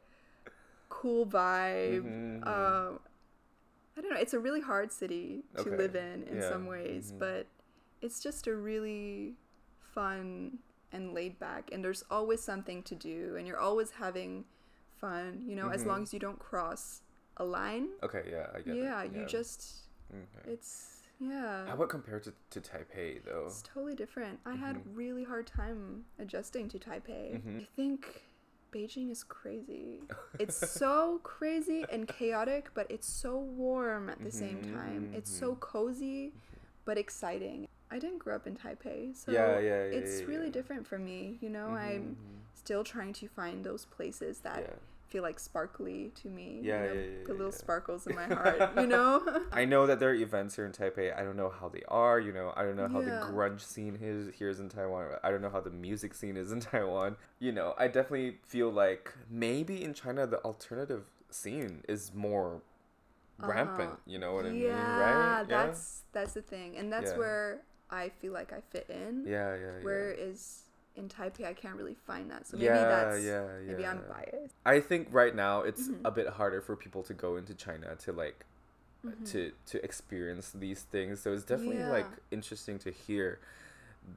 [0.89, 2.05] cool vibe.
[2.05, 2.43] Mhm, mhm.
[2.43, 2.99] Um,
[3.97, 4.19] I don't know.
[4.19, 7.19] It's a really hard city to Okay, live in in yeah, some ways, mhm.
[7.19, 7.47] but
[8.01, 9.35] it's just a really
[9.93, 10.59] fun
[10.93, 14.45] and laid back, and there's always something to do, and you're always having
[14.95, 15.43] fun.
[15.45, 15.87] You know, as Mhm.
[15.87, 17.01] long as you don't cross
[17.37, 17.89] a line.
[18.03, 18.83] okay, yeah, I get it.
[18.83, 20.51] Yeah, you just Okay.
[20.53, 21.65] it's yeah.
[21.67, 23.45] How about compared to, to Taipei though?
[23.47, 24.39] It's totally different.
[24.45, 24.95] I had Mhm.
[24.95, 27.41] really hard time adjusting to Taipei.
[27.41, 27.61] Mhm.
[27.61, 28.23] I think
[28.71, 30.03] Beijing is crazy.
[30.39, 35.09] It's so crazy and chaotic, but it's so warm at the same time.
[35.13, 35.59] It's so Mhm.
[35.59, 36.33] cozy,
[36.85, 37.67] but exciting.
[37.93, 40.51] I didn't grow up in Taipei, so Yeah, yeah, yeah, it's yeah, really yeah.
[40.51, 41.37] different for me.
[41.41, 44.75] You know, I'm Mhm, still trying to find those places that Yeah.
[45.09, 46.61] feel like sparkly to me.
[46.63, 47.57] Yeah, you know, yeah, yeah, the little yeah.
[47.57, 48.61] sparkles in my heart.
[48.79, 49.21] you know.
[49.51, 51.15] I know that there are events here in Taipei.
[51.15, 52.19] I don't know how they are.
[52.19, 53.05] You know, I don't know how Yeah.
[53.05, 55.09] the grunge scene is here is in Taiwan.
[55.23, 57.15] I don't know how the music scene is in Taiwan.
[57.39, 62.61] You know, I definitely feel like maybe in China the alternative scene is more
[63.37, 63.89] rampant.
[63.91, 63.95] Uh-huh.
[64.07, 65.47] You know what I mean, yeah, right?
[65.49, 67.17] that's that's the thing, and that's Yeah.
[67.17, 69.25] where I feel like I fit in.
[69.25, 70.13] yeah, yeah, yeah.
[70.95, 72.45] In Taipei, I can't really find that.
[72.47, 73.71] So maybe yeah, that's yeah, yeah.
[73.71, 74.53] maybe I'm biased.
[74.63, 76.01] I think right now it's Mhm.
[76.05, 78.45] a bit harder for people to go into China to like
[79.03, 79.25] Mhm.
[79.31, 81.19] to to experience these things.
[81.19, 83.39] So it's definitely like interesting to hear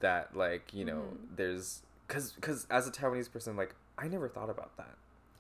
[0.00, 1.36] that like you know Mhm.
[1.36, 4.96] there's because because as a Taiwanese person like I never thought about that.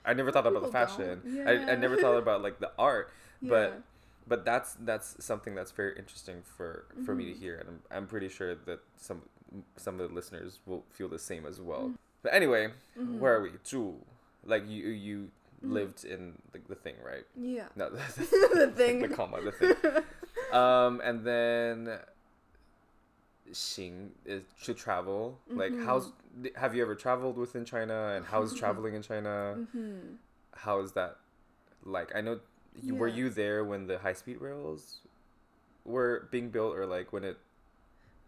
[0.06, 1.20] I never thought about the fashion.
[1.44, 1.48] don't.
[1.48, 3.10] I, I never thought about like the art.
[3.42, 3.50] Yeah.
[3.50, 3.82] But
[4.26, 7.38] but that's that's something that's very interesting for for me to Mhm.
[7.40, 9.22] hear, and I'm, I'm pretty sure that some
[9.76, 11.88] some of the listeners will feel the same as well.
[11.90, 11.98] Mm.
[12.22, 13.18] But anyway, Mhm.
[13.18, 13.50] where are we?
[13.64, 13.94] Zhu,
[14.44, 15.30] like you you
[15.64, 15.72] Mhm.
[15.72, 17.24] lived in the, the thing, right?
[17.36, 17.68] Yeah.
[17.76, 19.00] No, the, The thing.
[19.00, 19.74] the comma, the thing.
[20.52, 21.98] um, and then
[23.50, 25.38] Xing is to travel.
[25.48, 25.84] Like, Mhm.
[25.84, 26.12] how's
[26.56, 28.14] have you ever traveled within China?
[28.16, 29.66] And how's traveling in China?
[30.52, 31.16] How is that
[31.84, 32.14] like?
[32.14, 32.40] I know
[32.82, 35.00] you were you there when the high speed rails
[35.84, 37.36] were being built, or like when it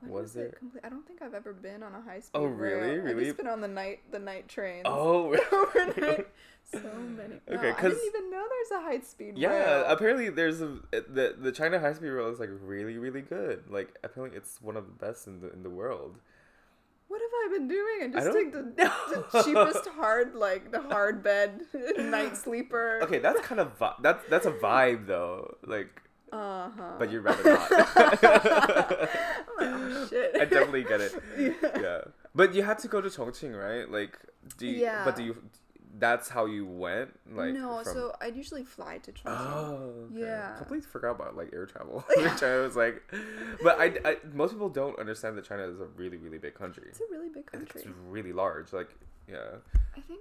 [0.00, 0.50] When was it there?
[0.58, 0.84] complete?
[0.84, 2.38] I don't think I've ever been on a high speed.
[2.38, 2.98] Oh, really?
[2.98, 3.20] Really?
[3.22, 4.82] I've just been on the night the night trains.
[4.86, 6.26] Oh, overnight.
[6.70, 6.80] So
[7.16, 7.40] many.
[7.48, 9.38] No, Okay, I 'cause- didn't even know there's a high speed.
[9.38, 9.84] Yeah, rail.
[9.88, 13.70] apparently there's a the the China high speed rail is like really really good.
[13.70, 16.16] Like apparently it's one of the best in the in the world.
[17.38, 18.16] What have I been doing?
[18.16, 18.62] I just take the,
[19.32, 21.60] the cheapest hard like the hard bed
[21.98, 22.98] night sleeper.
[23.04, 25.54] Okay, that's kind of vi- that's that's a vibe though.
[25.64, 26.96] Like, Uh huh.
[26.98, 27.68] but you'd rather not.
[29.60, 30.34] oh shit.
[30.34, 31.12] I definitely get it.
[31.38, 31.80] Yeah.
[31.80, 32.00] Yeah,
[32.34, 33.88] but you had to go to Chongqing, right?
[33.90, 34.18] Like,
[34.58, 35.04] do you, Yeah.
[35.04, 35.36] But do you?
[35.98, 37.18] That's how you went.
[37.30, 39.24] Like, no, from- so I'd usually fly to Chongqing.
[39.26, 40.20] Oh, okay.
[40.20, 40.56] Yeah.
[40.58, 42.04] Completely forgot about like air travel.
[42.38, 43.02] China was like,
[43.62, 46.84] but I, I, most people don't understand that China is a really, really big country.
[46.88, 47.80] It's a really big country.
[47.82, 48.72] It's really large.
[48.72, 48.90] Like,
[49.28, 49.56] yeah.
[49.96, 50.20] I think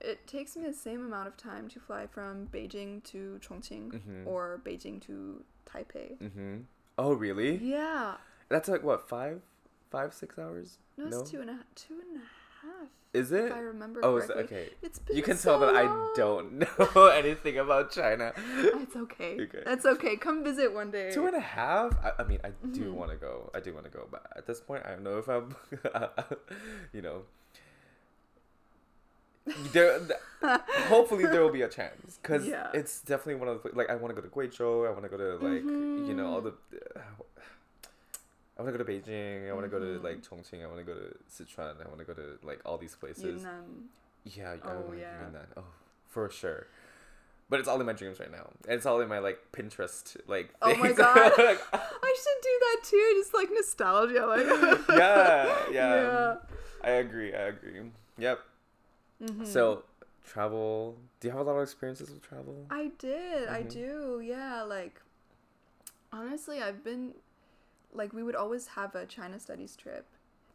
[0.00, 4.26] it takes me the same amount of time to fly from Beijing to Chongqing Mhm.
[4.26, 6.18] or Beijing to Taipei.
[6.18, 6.56] Mm-hmm.
[6.98, 7.56] Oh, really?
[7.56, 8.14] Yeah.
[8.48, 9.40] That's like what five,
[9.90, 10.78] five, six hours?
[10.96, 12.28] No, it's two and a two and a half.
[13.14, 13.46] Is it?
[13.46, 14.68] If I remember Oh, is it- okay.
[14.82, 16.58] It's been You can so tell that I don't
[16.96, 18.32] know anything about China.
[18.58, 19.38] It's okay.
[19.40, 19.62] Okay.
[19.64, 20.16] That's okay.
[20.16, 21.10] Come visit one day.
[21.12, 21.92] Two and a half.
[22.04, 22.92] I, I mean, I do Mhm.
[22.92, 23.50] want to go.
[23.54, 25.54] I do want to go, but at this point, I don't know if I'm,
[26.92, 27.22] you know.
[29.72, 32.68] There, th- hopefully there will be a chance because Yeah.
[32.74, 34.88] it's definitely one of the like I want to go to Guizhou.
[34.88, 36.52] I want to go to like you know all the.
[38.58, 39.48] I want to go to Beijing.
[39.48, 40.62] I want to go to like Chongqing.
[40.62, 41.74] I want to go to Sichuan.
[41.84, 43.42] I want to go to like all these places.
[43.42, 43.88] Yunnan.
[44.24, 45.12] Yeah, I Oh, want yeah.
[45.26, 45.46] Yunnan.
[45.56, 45.64] Oh,
[46.08, 46.66] for sure.
[47.48, 48.48] But it's all in my dreams right now.
[48.66, 50.52] And it's all in my like Pinterest like.
[50.62, 51.32] Oh my god.
[51.38, 53.12] Like, I should do that too.
[53.18, 54.26] Just like nostalgia.
[54.26, 54.46] Like
[54.88, 55.70] yeah, yeah.
[55.72, 56.36] Yeah.
[56.82, 57.34] I agree.
[57.34, 57.82] I agree.
[58.18, 58.40] Yep.
[59.22, 59.46] Mhm.
[59.46, 59.84] So,
[60.26, 60.96] travel.
[61.20, 62.66] Do you have a lot of experiences with travel?
[62.70, 63.48] I did.
[63.48, 63.70] I Mhm.
[63.70, 64.20] do.
[64.24, 64.62] Yeah.
[64.62, 65.00] Like,
[66.12, 67.14] honestly, I've been,
[67.96, 70.06] like, we would always have a China studies trip.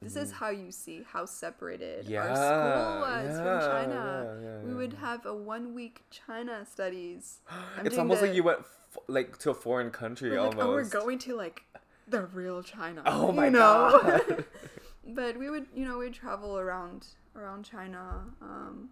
[0.01, 0.35] This is Mhm.
[0.35, 4.39] how you see how separated Yeah, our school was yeah, from China.
[4.43, 7.39] yeah, we would have a one week China studies.
[7.77, 10.55] I'm it's almost the- like you went f- like to a foreign country we're like,
[10.57, 10.65] almost.
[10.67, 11.63] oh, we're going to like
[12.07, 13.03] the real China.
[13.05, 13.99] Oh you know?
[14.01, 14.45] God.
[15.19, 18.25] but we would, you know, we'd travel around around China.
[18.41, 18.89] Um,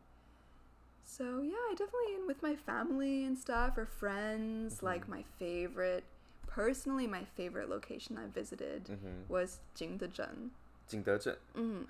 [1.03, 4.75] so yeah, I definitely with my family and stuff or friends.
[4.75, 4.85] Mm-hmm.
[4.85, 6.03] Like my favorite,
[6.49, 9.29] personally, my favorite location I visited Mhm.
[9.29, 10.49] was Jingdezhen.
[10.89, 11.37] Jingdezhen.
[11.55, 11.85] Mm.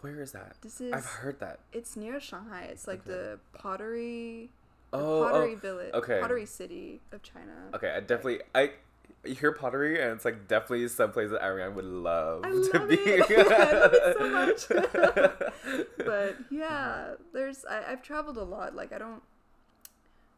[0.00, 0.56] Where is that?
[0.62, 1.60] This is I've heard that.
[1.72, 2.62] It's near Shanghai.
[2.64, 3.10] It's like Okay.
[3.12, 4.50] the pottery,
[4.92, 6.20] the Oh, oh, pottery village, okay.
[6.20, 7.70] pottery city of China.
[7.74, 8.72] Okay, I definitely I
[9.24, 12.78] you hear pottery and it's like definitely some place that Ariane would love I to
[12.78, 12.94] love be.
[12.96, 13.30] it.
[13.50, 15.96] I love it so much.
[15.98, 18.74] but yeah, there's I, I've traveled a lot.
[18.74, 19.22] Like I don't,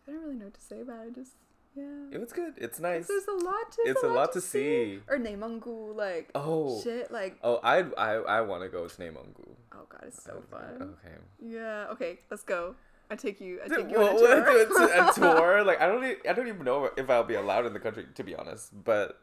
[0.06, 1.14] I don't really know what to say about it.
[1.14, 1.32] Just
[1.76, 2.08] yeah.
[2.12, 2.54] it was good.
[2.56, 3.06] It's nice.
[3.06, 3.72] There's a lot.
[3.72, 5.00] To, It's a lot to see.
[5.08, 6.80] Or Neimenggu, like Oh.
[6.82, 9.48] shit, like Oh, I I I want to go to Neimenggu.
[9.74, 10.96] oh god, it's so fun.
[11.04, 11.16] Okay.
[11.40, 11.86] Yeah.
[11.92, 12.74] Okay, let's go.
[13.10, 13.60] I take you.
[13.64, 15.08] I take you well, on a tour.
[15.08, 15.64] a tour?
[15.68, 18.04] Like I don't e- I don't even know if I'll be allowed in the country
[18.14, 19.20] to be honest, but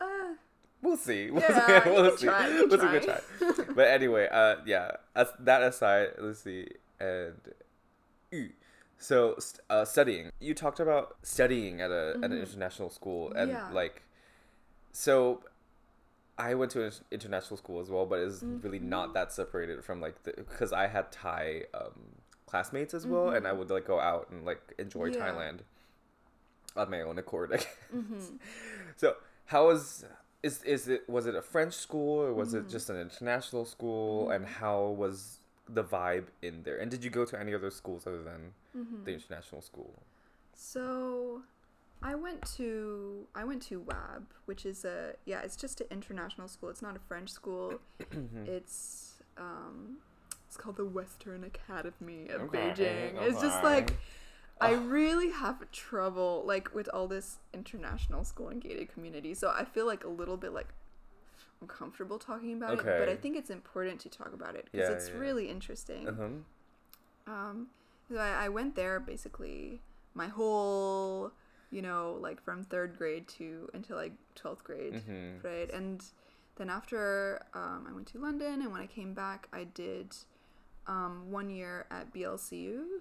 [0.00, 0.34] Uh,
[0.80, 1.30] we'll see.
[1.34, 1.90] We'll Yeah, see.
[1.90, 2.26] We'll see.
[2.26, 2.86] try, We'll see.
[2.86, 3.20] We'll try.
[3.40, 3.64] try.
[3.74, 4.92] But anyway, uh, yeah.
[5.14, 6.68] As that aside, let's see.
[7.00, 7.34] And.
[8.98, 9.38] So
[9.70, 10.30] uh, studying.
[10.40, 12.40] You talked about studying at a at an Mhm.
[12.42, 13.68] international school, and Yeah.
[13.72, 14.02] like,
[14.92, 15.42] so.
[16.40, 18.88] I went to an international school as well, but it's really Mm-hmm.
[18.90, 21.98] not that separated from like because I had Thai um,
[22.46, 23.56] classmates as well, and I Mhm.
[23.58, 25.18] would like go out and like enjoy Yeah.
[25.20, 25.58] Thailand
[26.76, 27.52] on my own accord.
[27.54, 28.30] I guess.
[28.96, 30.04] So how was
[30.44, 32.70] is is it was it a French school or was it Mhm.
[32.70, 34.30] just an international school?
[34.30, 36.76] And how was the vibe in there?
[36.78, 39.04] And did you go to any other schools other than Mhm.
[39.04, 40.02] the international school?
[40.54, 41.42] So,
[42.02, 46.48] I went to I went to WAB, which is a yeah, it's just an international
[46.48, 46.68] school.
[46.70, 47.80] It's not a French school.
[48.10, 48.46] Mm-hmm.
[48.46, 49.98] it's um,
[50.46, 53.22] it's called the Western Academy of Okay, Beijing.
[53.22, 53.96] It's just like.
[54.60, 59.32] I really have trouble like with all this international school and gated community.
[59.32, 60.74] So I feel like a little bit like
[61.60, 64.94] uncomfortable talking about it, but I think it's important to talk about it because Yeah,
[64.96, 65.18] it's yeah.
[65.18, 66.08] really interesting.
[66.08, 66.28] Uh-huh.
[67.26, 67.68] Um,
[68.10, 69.80] so I, I went there basically
[70.14, 71.32] my whole,
[71.70, 75.44] you know, like from third grade to until like twelfth grade, Mhm.
[75.44, 75.70] right?
[75.70, 76.02] And
[76.56, 80.16] then after um, I went to London, and when I came back, I did
[80.86, 83.00] um, one year at BLCU.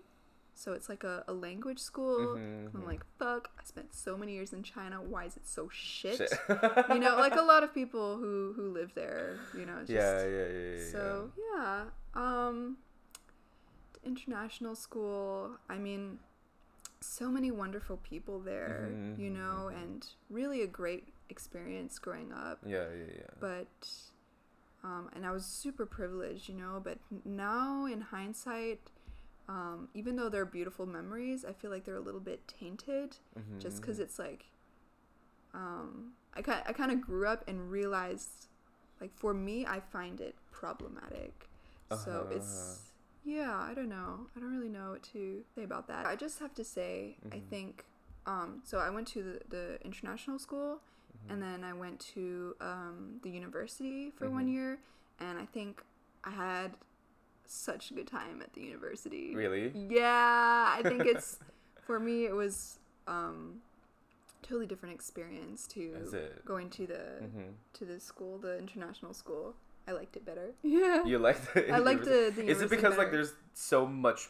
[0.57, 2.35] So it's like a, a language school.
[2.35, 2.85] Mhm, I'm mhm.
[2.87, 3.51] like, fuck!
[3.59, 5.01] I spent so many years in China.
[5.01, 6.17] Why is it so shit?
[6.17, 6.33] Shit.
[6.89, 9.37] you know, like a lot of people who who live there.
[9.55, 11.83] You know, it's Yeah, yeah, yeah, yeah, So yeah,
[12.15, 12.77] um,
[14.03, 15.51] international school.
[15.69, 16.17] I mean,
[17.01, 18.89] so many wonderful people there.
[18.91, 22.59] Mhm, You know, and really a great experience growing up.
[22.65, 23.33] Yeah, yeah, yeah.
[23.39, 23.87] But
[24.83, 26.81] um, and I was super privileged, you know.
[26.83, 28.79] But now in hindsight,
[29.49, 33.17] um, even though they're beautiful memories, I feel like they're a little bit tainted,
[33.59, 34.45] just because it's like
[35.53, 38.47] um, I kind I kind of grew up and realized,
[39.01, 41.49] like for me, I find it problematic.
[41.89, 42.35] So Uh-huh.
[42.35, 42.79] it's
[43.25, 44.27] yeah, I don't know.
[44.35, 46.05] I don't really know what to say about that.
[46.05, 47.49] I just have to say, I Mm-hmm.
[47.49, 47.85] think.
[48.25, 50.81] Um, so I went to the, the international school,
[51.27, 51.33] Mm-hmm.
[51.33, 54.35] and then I went to um, the university for Mm-hmm.
[54.35, 54.79] one year,
[55.19, 55.81] and I think
[56.25, 56.73] I had
[57.47, 59.35] such a good time at the university.
[59.35, 59.71] Really?
[59.89, 61.39] Yeah, I think it's
[61.85, 62.25] for me.
[62.25, 63.61] It was um,
[64.41, 65.95] totally different experience to
[66.45, 67.53] going to the Mhm.
[67.73, 69.55] to the school, the international school.
[69.87, 70.51] I liked it better.
[70.63, 71.03] Yeah.
[71.11, 74.29] You liked the I like the- university- the Is it because like there's so much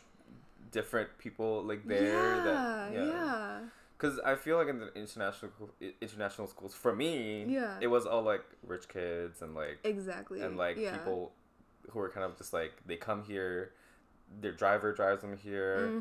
[0.72, 2.04] different people like there
[2.38, 3.60] yeah, that yeah.
[3.98, 5.52] Because I feel like in the international
[6.02, 7.80] international schools, for me, Yeah.
[7.82, 10.42] it was all like rich kids and like Exactly.
[10.42, 10.96] and like yeah.
[10.98, 11.32] people
[11.92, 13.72] who are kind of just like they come here,
[14.42, 15.94] their driver drives them here,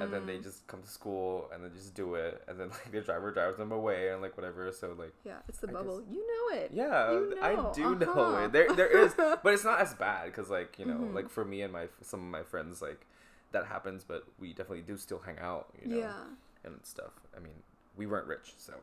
[0.00, 0.26] and then Mm-hmm.
[0.26, 3.30] they just come to school and then just do it, and then like their driver
[3.32, 4.70] drives them away and like whatever.
[4.72, 6.02] So like Yeah, it's the I bubble.
[6.10, 6.70] You know it.
[6.72, 8.44] yeah, You I do know uh-huh.
[8.44, 8.52] it.
[8.52, 11.14] There there is, but it's not as bad because like you know Mhm.
[11.14, 13.06] like for me and my some of my friends like
[13.52, 15.68] that happens, but we definitely do still hang out.
[15.82, 15.96] You know?
[15.98, 16.24] Yeah.
[16.64, 17.12] and stuff.
[17.36, 17.62] I mean,
[17.96, 18.74] we weren't rich, so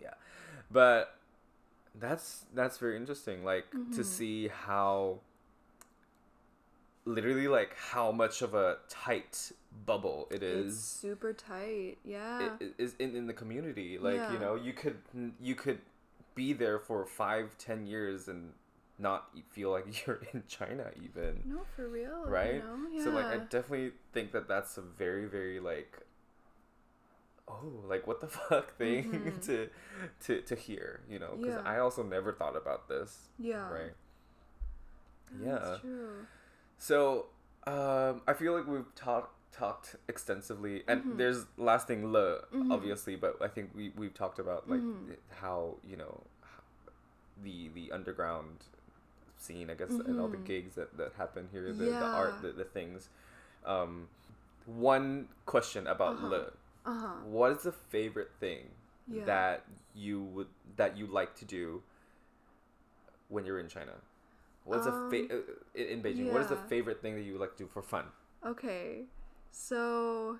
[0.00, 0.14] yeah.
[0.70, 1.14] But
[1.94, 3.92] that's that's very interesting, like Mm-hmm.
[3.96, 5.20] to see how
[7.04, 9.52] literally like how much of a tight
[9.86, 11.98] bubble it It's super tight.
[12.04, 12.56] Yeah.
[12.60, 13.98] i- i- is in, in the community.
[13.98, 14.32] Like Yeah.
[14.32, 14.98] you know, you could
[15.40, 15.80] you could
[16.34, 18.52] be there for five, ten years and
[18.98, 22.24] not feel like you're in China even no, for real.
[22.26, 22.64] you right?
[22.64, 22.76] know?
[22.92, 23.04] Yeah.
[23.04, 26.00] So like I definitely think that that's a very very like
[27.48, 29.42] oh like what the fuck thing Mhm.
[29.46, 29.68] to
[30.24, 31.62] to to hear, you know, cuz Yeah.
[31.64, 33.68] I also never thought about this, yeah.
[33.70, 33.94] right?
[35.40, 35.58] Yeah, Yeah.
[35.58, 36.26] That's true.
[36.80, 37.26] So,
[37.66, 41.18] um I feel like we've talked talked extensively and Mhm.
[41.18, 42.70] there's last thing le Mhm.
[42.70, 45.16] obviously, but I think we we've talked about like Mhm.
[45.42, 46.22] how, you know,
[47.42, 48.64] the the underground
[49.38, 50.44] scene, I guess, and all the Mhm.
[50.44, 53.08] gigs that, that happen here, the, the art, the, the things.
[53.66, 54.08] Um,
[54.66, 56.28] one question about Uh-huh.
[56.30, 56.52] Le.
[56.84, 57.16] Uh huh.
[57.24, 58.70] What is the favorite thing
[59.08, 59.24] Yeah.
[59.26, 59.64] that
[59.94, 61.82] you would that you like to do
[63.28, 63.92] when you're in China?
[64.70, 66.32] What's a fa- Um, uh, in in Beijing?
[66.32, 68.04] What is the favorite thing that you like to do for fun?
[68.46, 69.04] Okay,
[69.50, 70.38] so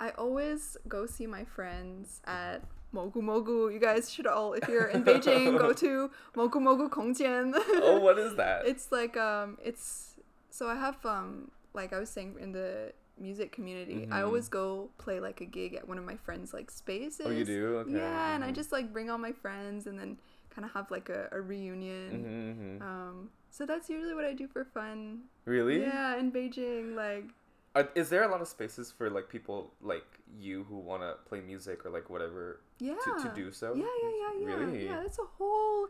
[0.00, 2.62] I always go see my friends at
[2.94, 3.72] Mogu Mogu.
[3.72, 7.52] You guys should all, if you're in Beijing, go to Mogu Mogu Kongjian.
[7.82, 8.66] oh, what is that?
[8.72, 10.14] it's like um, it's
[10.50, 14.24] so I have um, like I was saying in the music community, I Mhm.
[14.26, 17.26] always go play like a gig at one of my friends' like spaces.
[17.26, 17.76] oh, you do?
[17.86, 17.92] Okay.
[17.98, 18.54] Yeah, and I mhm.
[18.54, 20.18] just like bring all my friends and then
[20.54, 22.78] kind of have like a, a reunion.
[22.80, 22.82] Mhm, mhm.
[22.82, 25.22] Um, so that's usually what I do for fun.
[25.44, 25.80] really?
[25.82, 27.30] Yeah, in Beijing, like
[27.74, 30.06] Are, is there a lot of spaces for like people like
[30.38, 33.74] you who want to play music or like whatever yeah, to, to do so?
[33.74, 34.54] Yeah, yeah, yeah, yeah.
[34.54, 34.84] Really?
[34.86, 35.88] Yeah, that's a whole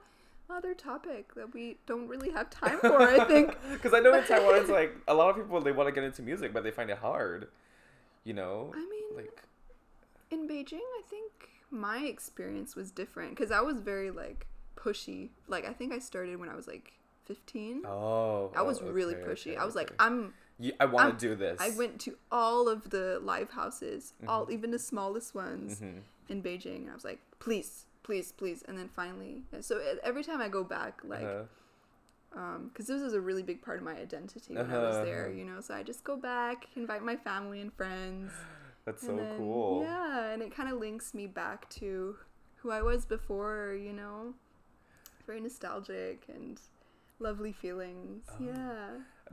[0.51, 3.01] other topic that we don't really have time for.
[3.01, 3.57] I think.
[3.73, 6.05] Because I know in Taiwan, it's like a lot of people they want to get
[6.05, 7.49] into music, but they find it hard.
[8.25, 9.43] You know, I mean, like
[10.31, 14.47] in Beijing, I think my experience was different because I was very like
[14.85, 15.31] pushy.
[15.49, 16.93] Like I think I started when I was like
[17.25, 17.83] 15.
[17.87, 19.53] oh, I was oh, really pushy.
[19.53, 19.93] okay, I was like.
[19.99, 21.59] I'm You- I want to do this.
[21.61, 26.01] I went to all of the live houses, all even the smallest ones Mhm.
[26.29, 26.83] in Beijing.
[26.83, 30.63] And I was like, please, please, please, and then finally, so every time I go
[30.63, 32.41] back, like, Uh-huh.
[32.41, 35.05] um, because this was a really big part of my identity when I was Uh-huh,
[35.05, 35.39] there, uh-huh.
[35.39, 35.61] you know.
[35.61, 38.31] So I just go back, invite my family and friends.
[38.85, 39.83] That's so then- cool.
[39.83, 42.17] Yeah, and it kind of links me back to
[42.57, 44.35] who I was before, you know.
[45.27, 46.61] Very nostalgic and
[47.19, 48.25] lovely feelings.
[48.31, 48.37] Oh.
[48.45, 48.89] Yeah.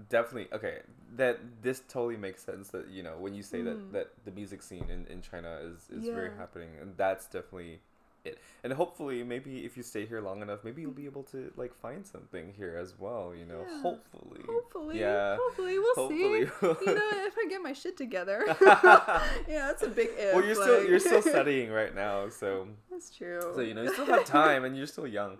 [0.09, 0.47] Definitely.
[0.53, 0.79] Okay.
[1.15, 2.69] That this totally makes sense.
[2.69, 3.65] That you know when you say Mhm.
[3.65, 7.81] that that the music scene in, in China is is very happening, and that's definitely
[8.23, 8.37] it.
[8.63, 11.73] And hopefully, maybe if you stay here long enough, maybe you'll be able to like
[11.73, 13.33] find something here as well.
[13.35, 13.81] You know, Yeah.
[13.81, 14.41] hopefully.
[14.47, 14.99] Hopefully.
[14.99, 15.35] Yeah.
[15.37, 16.45] Hopefully, we'll Hopefully.
[16.47, 16.85] see.
[16.89, 18.45] you know, if I get my shit together.
[18.61, 20.33] yeah, that's a big if.
[20.33, 23.41] well, you're still you're still studying right now, so That's true.
[23.55, 25.37] so you know you still have time, and you're still young,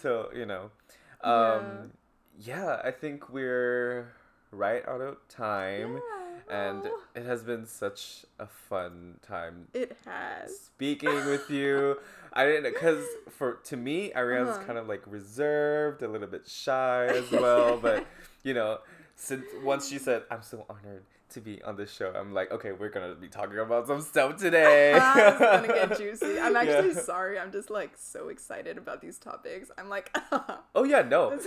[0.00, 0.70] so you know.
[1.22, 1.92] Um,
[2.38, 2.80] yeah.
[2.82, 4.12] I think we're
[4.50, 6.00] right out of time.
[6.50, 10.58] And Oh, it has been such a fun time it has.
[10.58, 11.96] speaking with you.
[12.32, 14.64] I didn't because for to me, Ariana's Uh-huh.
[14.66, 17.76] kind of like reserved, a little bit shy as well.
[17.76, 18.04] but
[18.42, 18.78] you know,
[19.14, 22.12] since once she said, "I'm so honored to be on this show.
[22.14, 24.92] I'm like, okay, we're gonna be talking about some stuff today.
[25.00, 26.38] Ah, it's gonna get juicy.
[26.38, 27.00] I'm actually yeah.
[27.00, 27.38] sorry.
[27.38, 29.70] I'm just like so excited about these topics.
[29.78, 30.16] I'm like,
[30.74, 31.38] oh yeah, no,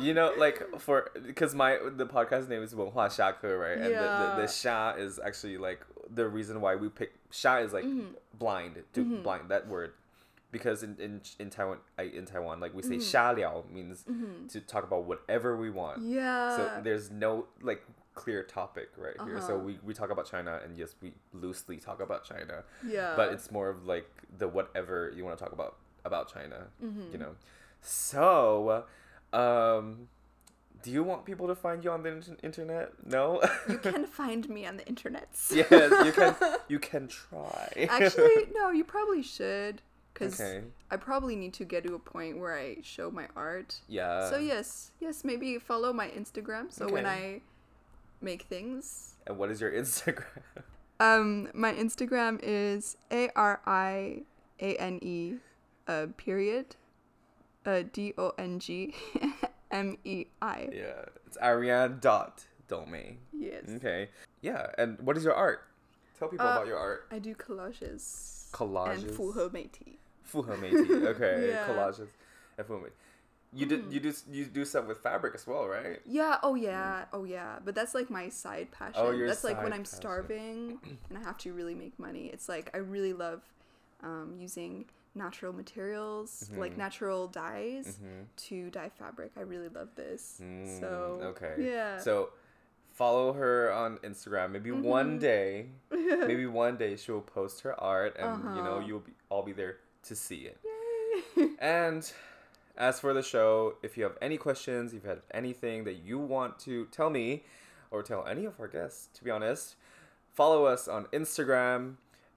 [0.00, 3.78] you know, like for because my the podcast name is Wenhua Shaku, right?
[3.78, 4.00] And yeah.
[4.02, 7.84] the, the, the Sha is actually like the reason why we pick Sha is like
[7.84, 8.12] mm-hmm.
[8.38, 9.22] blind to mm-hmm.
[9.22, 9.92] blind that word.
[10.52, 13.38] Because in, in in Taiwan in Taiwan like we say mm-hmm.
[13.38, 14.48] liao means mm-hmm.
[14.48, 16.02] to talk about whatever we want.
[16.02, 16.56] Yeah.
[16.56, 17.84] So there's no like
[18.22, 19.40] clear topic right here.
[19.40, 19.66] So Uh-huh.
[19.66, 21.08] we, we talk about China and yes we
[21.44, 22.56] loosely talk about China.
[22.96, 23.12] yeah.
[23.18, 24.08] But it's more of like
[24.40, 25.72] the whatever you want to talk about
[26.04, 27.12] about China, Mm-hmm.
[27.12, 27.32] you know.
[27.82, 28.84] So,
[29.32, 30.08] um,
[30.82, 32.86] do you want people to find you on the inter- internet?
[33.06, 33.40] No.
[33.68, 35.28] you can find me on the internet.
[35.50, 35.70] yes,
[36.06, 36.34] you can.
[36.68, 37.86] You can try.
[37.88, 39.82] Actually, no, you probably should.
[40.12, 40.62] Because Okay.
[40.90, 43.70] I probably need to get to a point where I show my art.
[43.88, 44.28] yeah.
[44.30, 46.64] so, yes, yes, maybe follow my Instagram.
[46.72, 47.42] So, when I
[48.20, 49.14] make things.
[49.26, 50.24] And what is your Instagram?
[50.98, 54.22] Um, my Instagram is a r i
[54.60, 55.36] a n e,
[55.88, 56.76] uh, period,
[57.64, 58.94] uh, d o n g,
[59.70, 60.68] m e i.
[60.70, 63.16] Yeah, it's Ariane dot Dongmei.
[63.32, 63.64] Yes.
[63.76, 64.10] Okay.
[64.42, 65.64] Yeah, and what is your art?
[66.18, 67.06] Tell people uh, about your uh, art.
[67.10, 68.50] I do collages.
[68.52, 69.04] Collages.
[69.04, 70.84] And 复合媒体.复合媒体.
[70.84, 71.66] Okay, yeah.
[71.66, 72.08] collages
[72.56, 72.94] and 复合媒体.
[73.52, 76.00] You did you do you do stuff with fabric as well, right?
[76.06, 77.58] Yeah, oh yeah, oh yeah.
[77.64, 78.94] But that's like my side passion.
[78.96, 79.96] Oh, your that's like when I'm passion.
[80.00, 80.78] starving
[81.08, 82.26] and I have to really make money.
[82.32, 83.42] It's like I really love
[84.02, 84.84] um, using
[85.16, 86.60] natural materials, Mm-hmm.
[86.60, 87.98] like natural dyes,
[88.36, 89.32] to dye fabric.
[89.36, 90.36] I really love this.
[90.38, 90.44] so
[91.20, 91.54] Mm, okay.
[91.58, 91.98] yeah.
[91.98, 92.30] So
[92.92, 94.52] follow her on Instagram.
[94.52, 98.86] Maybe one day, maybe one day she'll post her art, and you know Uh-huh.
[98.86, 100.58] you'll be, all be there to see it.
[101.58, 102.12] and
[102.80, 106.18] as for the show, if you have any questions, if you have anything that you
[106.18, 107.44] want to tell me,
[107.90, 109.76] or tell any of our guests, to be honest,
[110.32, 111.96] follow us on Instagram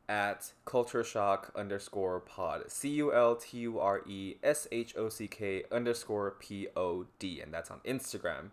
[0.09, 5.07] at culture shock underscore pod c u l t u r e s h o
[5.07, 8.51] c k underscore p o d and that's on instagram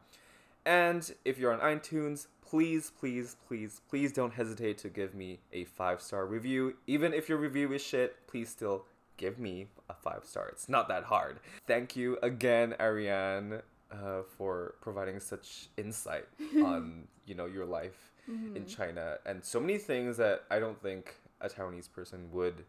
[0.64, 5.64] and if you're on iTunes, please, please, please, please don't hesitate to give me a
[5.64, 6.74] five star review.
[6.86, 8.84] Even if your review is shit, please still
[9.21, 10.49] give me a five star.
[10.49, 11.39] It's not that hard.
[11.66, 13.61] Thank you again, Ariane,
[13.93, 16.27] uh, for providing such insight
[16.64, 18.01] on you know your life
[18.55, 22.64] in China and so many things that I don't think a Taiwanese person would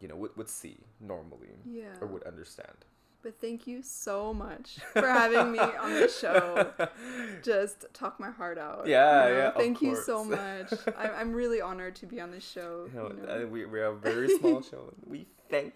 [0.00, 2.00] you know would, would see normally Yeah.
[2.00, 2.78] or would understand.
[3.22, 6.72] But thank you so much for having me on the show.
[7.42, 8.86] Just talk my heart out.
[8.86, 9.38] Yeah, you know?
[9.38, 10.72] yeah, Thank you so much.
[10.96, 12.88] I'm, I'm really honored to be on this show.
[12.90, 13.44] You know, you know.
[13.44, 14.94] uh, we, we are a very small show.
[15.06, 15.74] We thank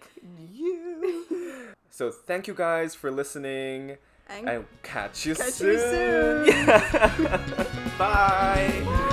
[0.53, 1.25] you.
[1.89, 3.97] So thank you guys for listening.
[4.27, 6.45] And And catch you Catch you soon.
[6.47, 6.65] soon.
[7.97, 9.11] Bye.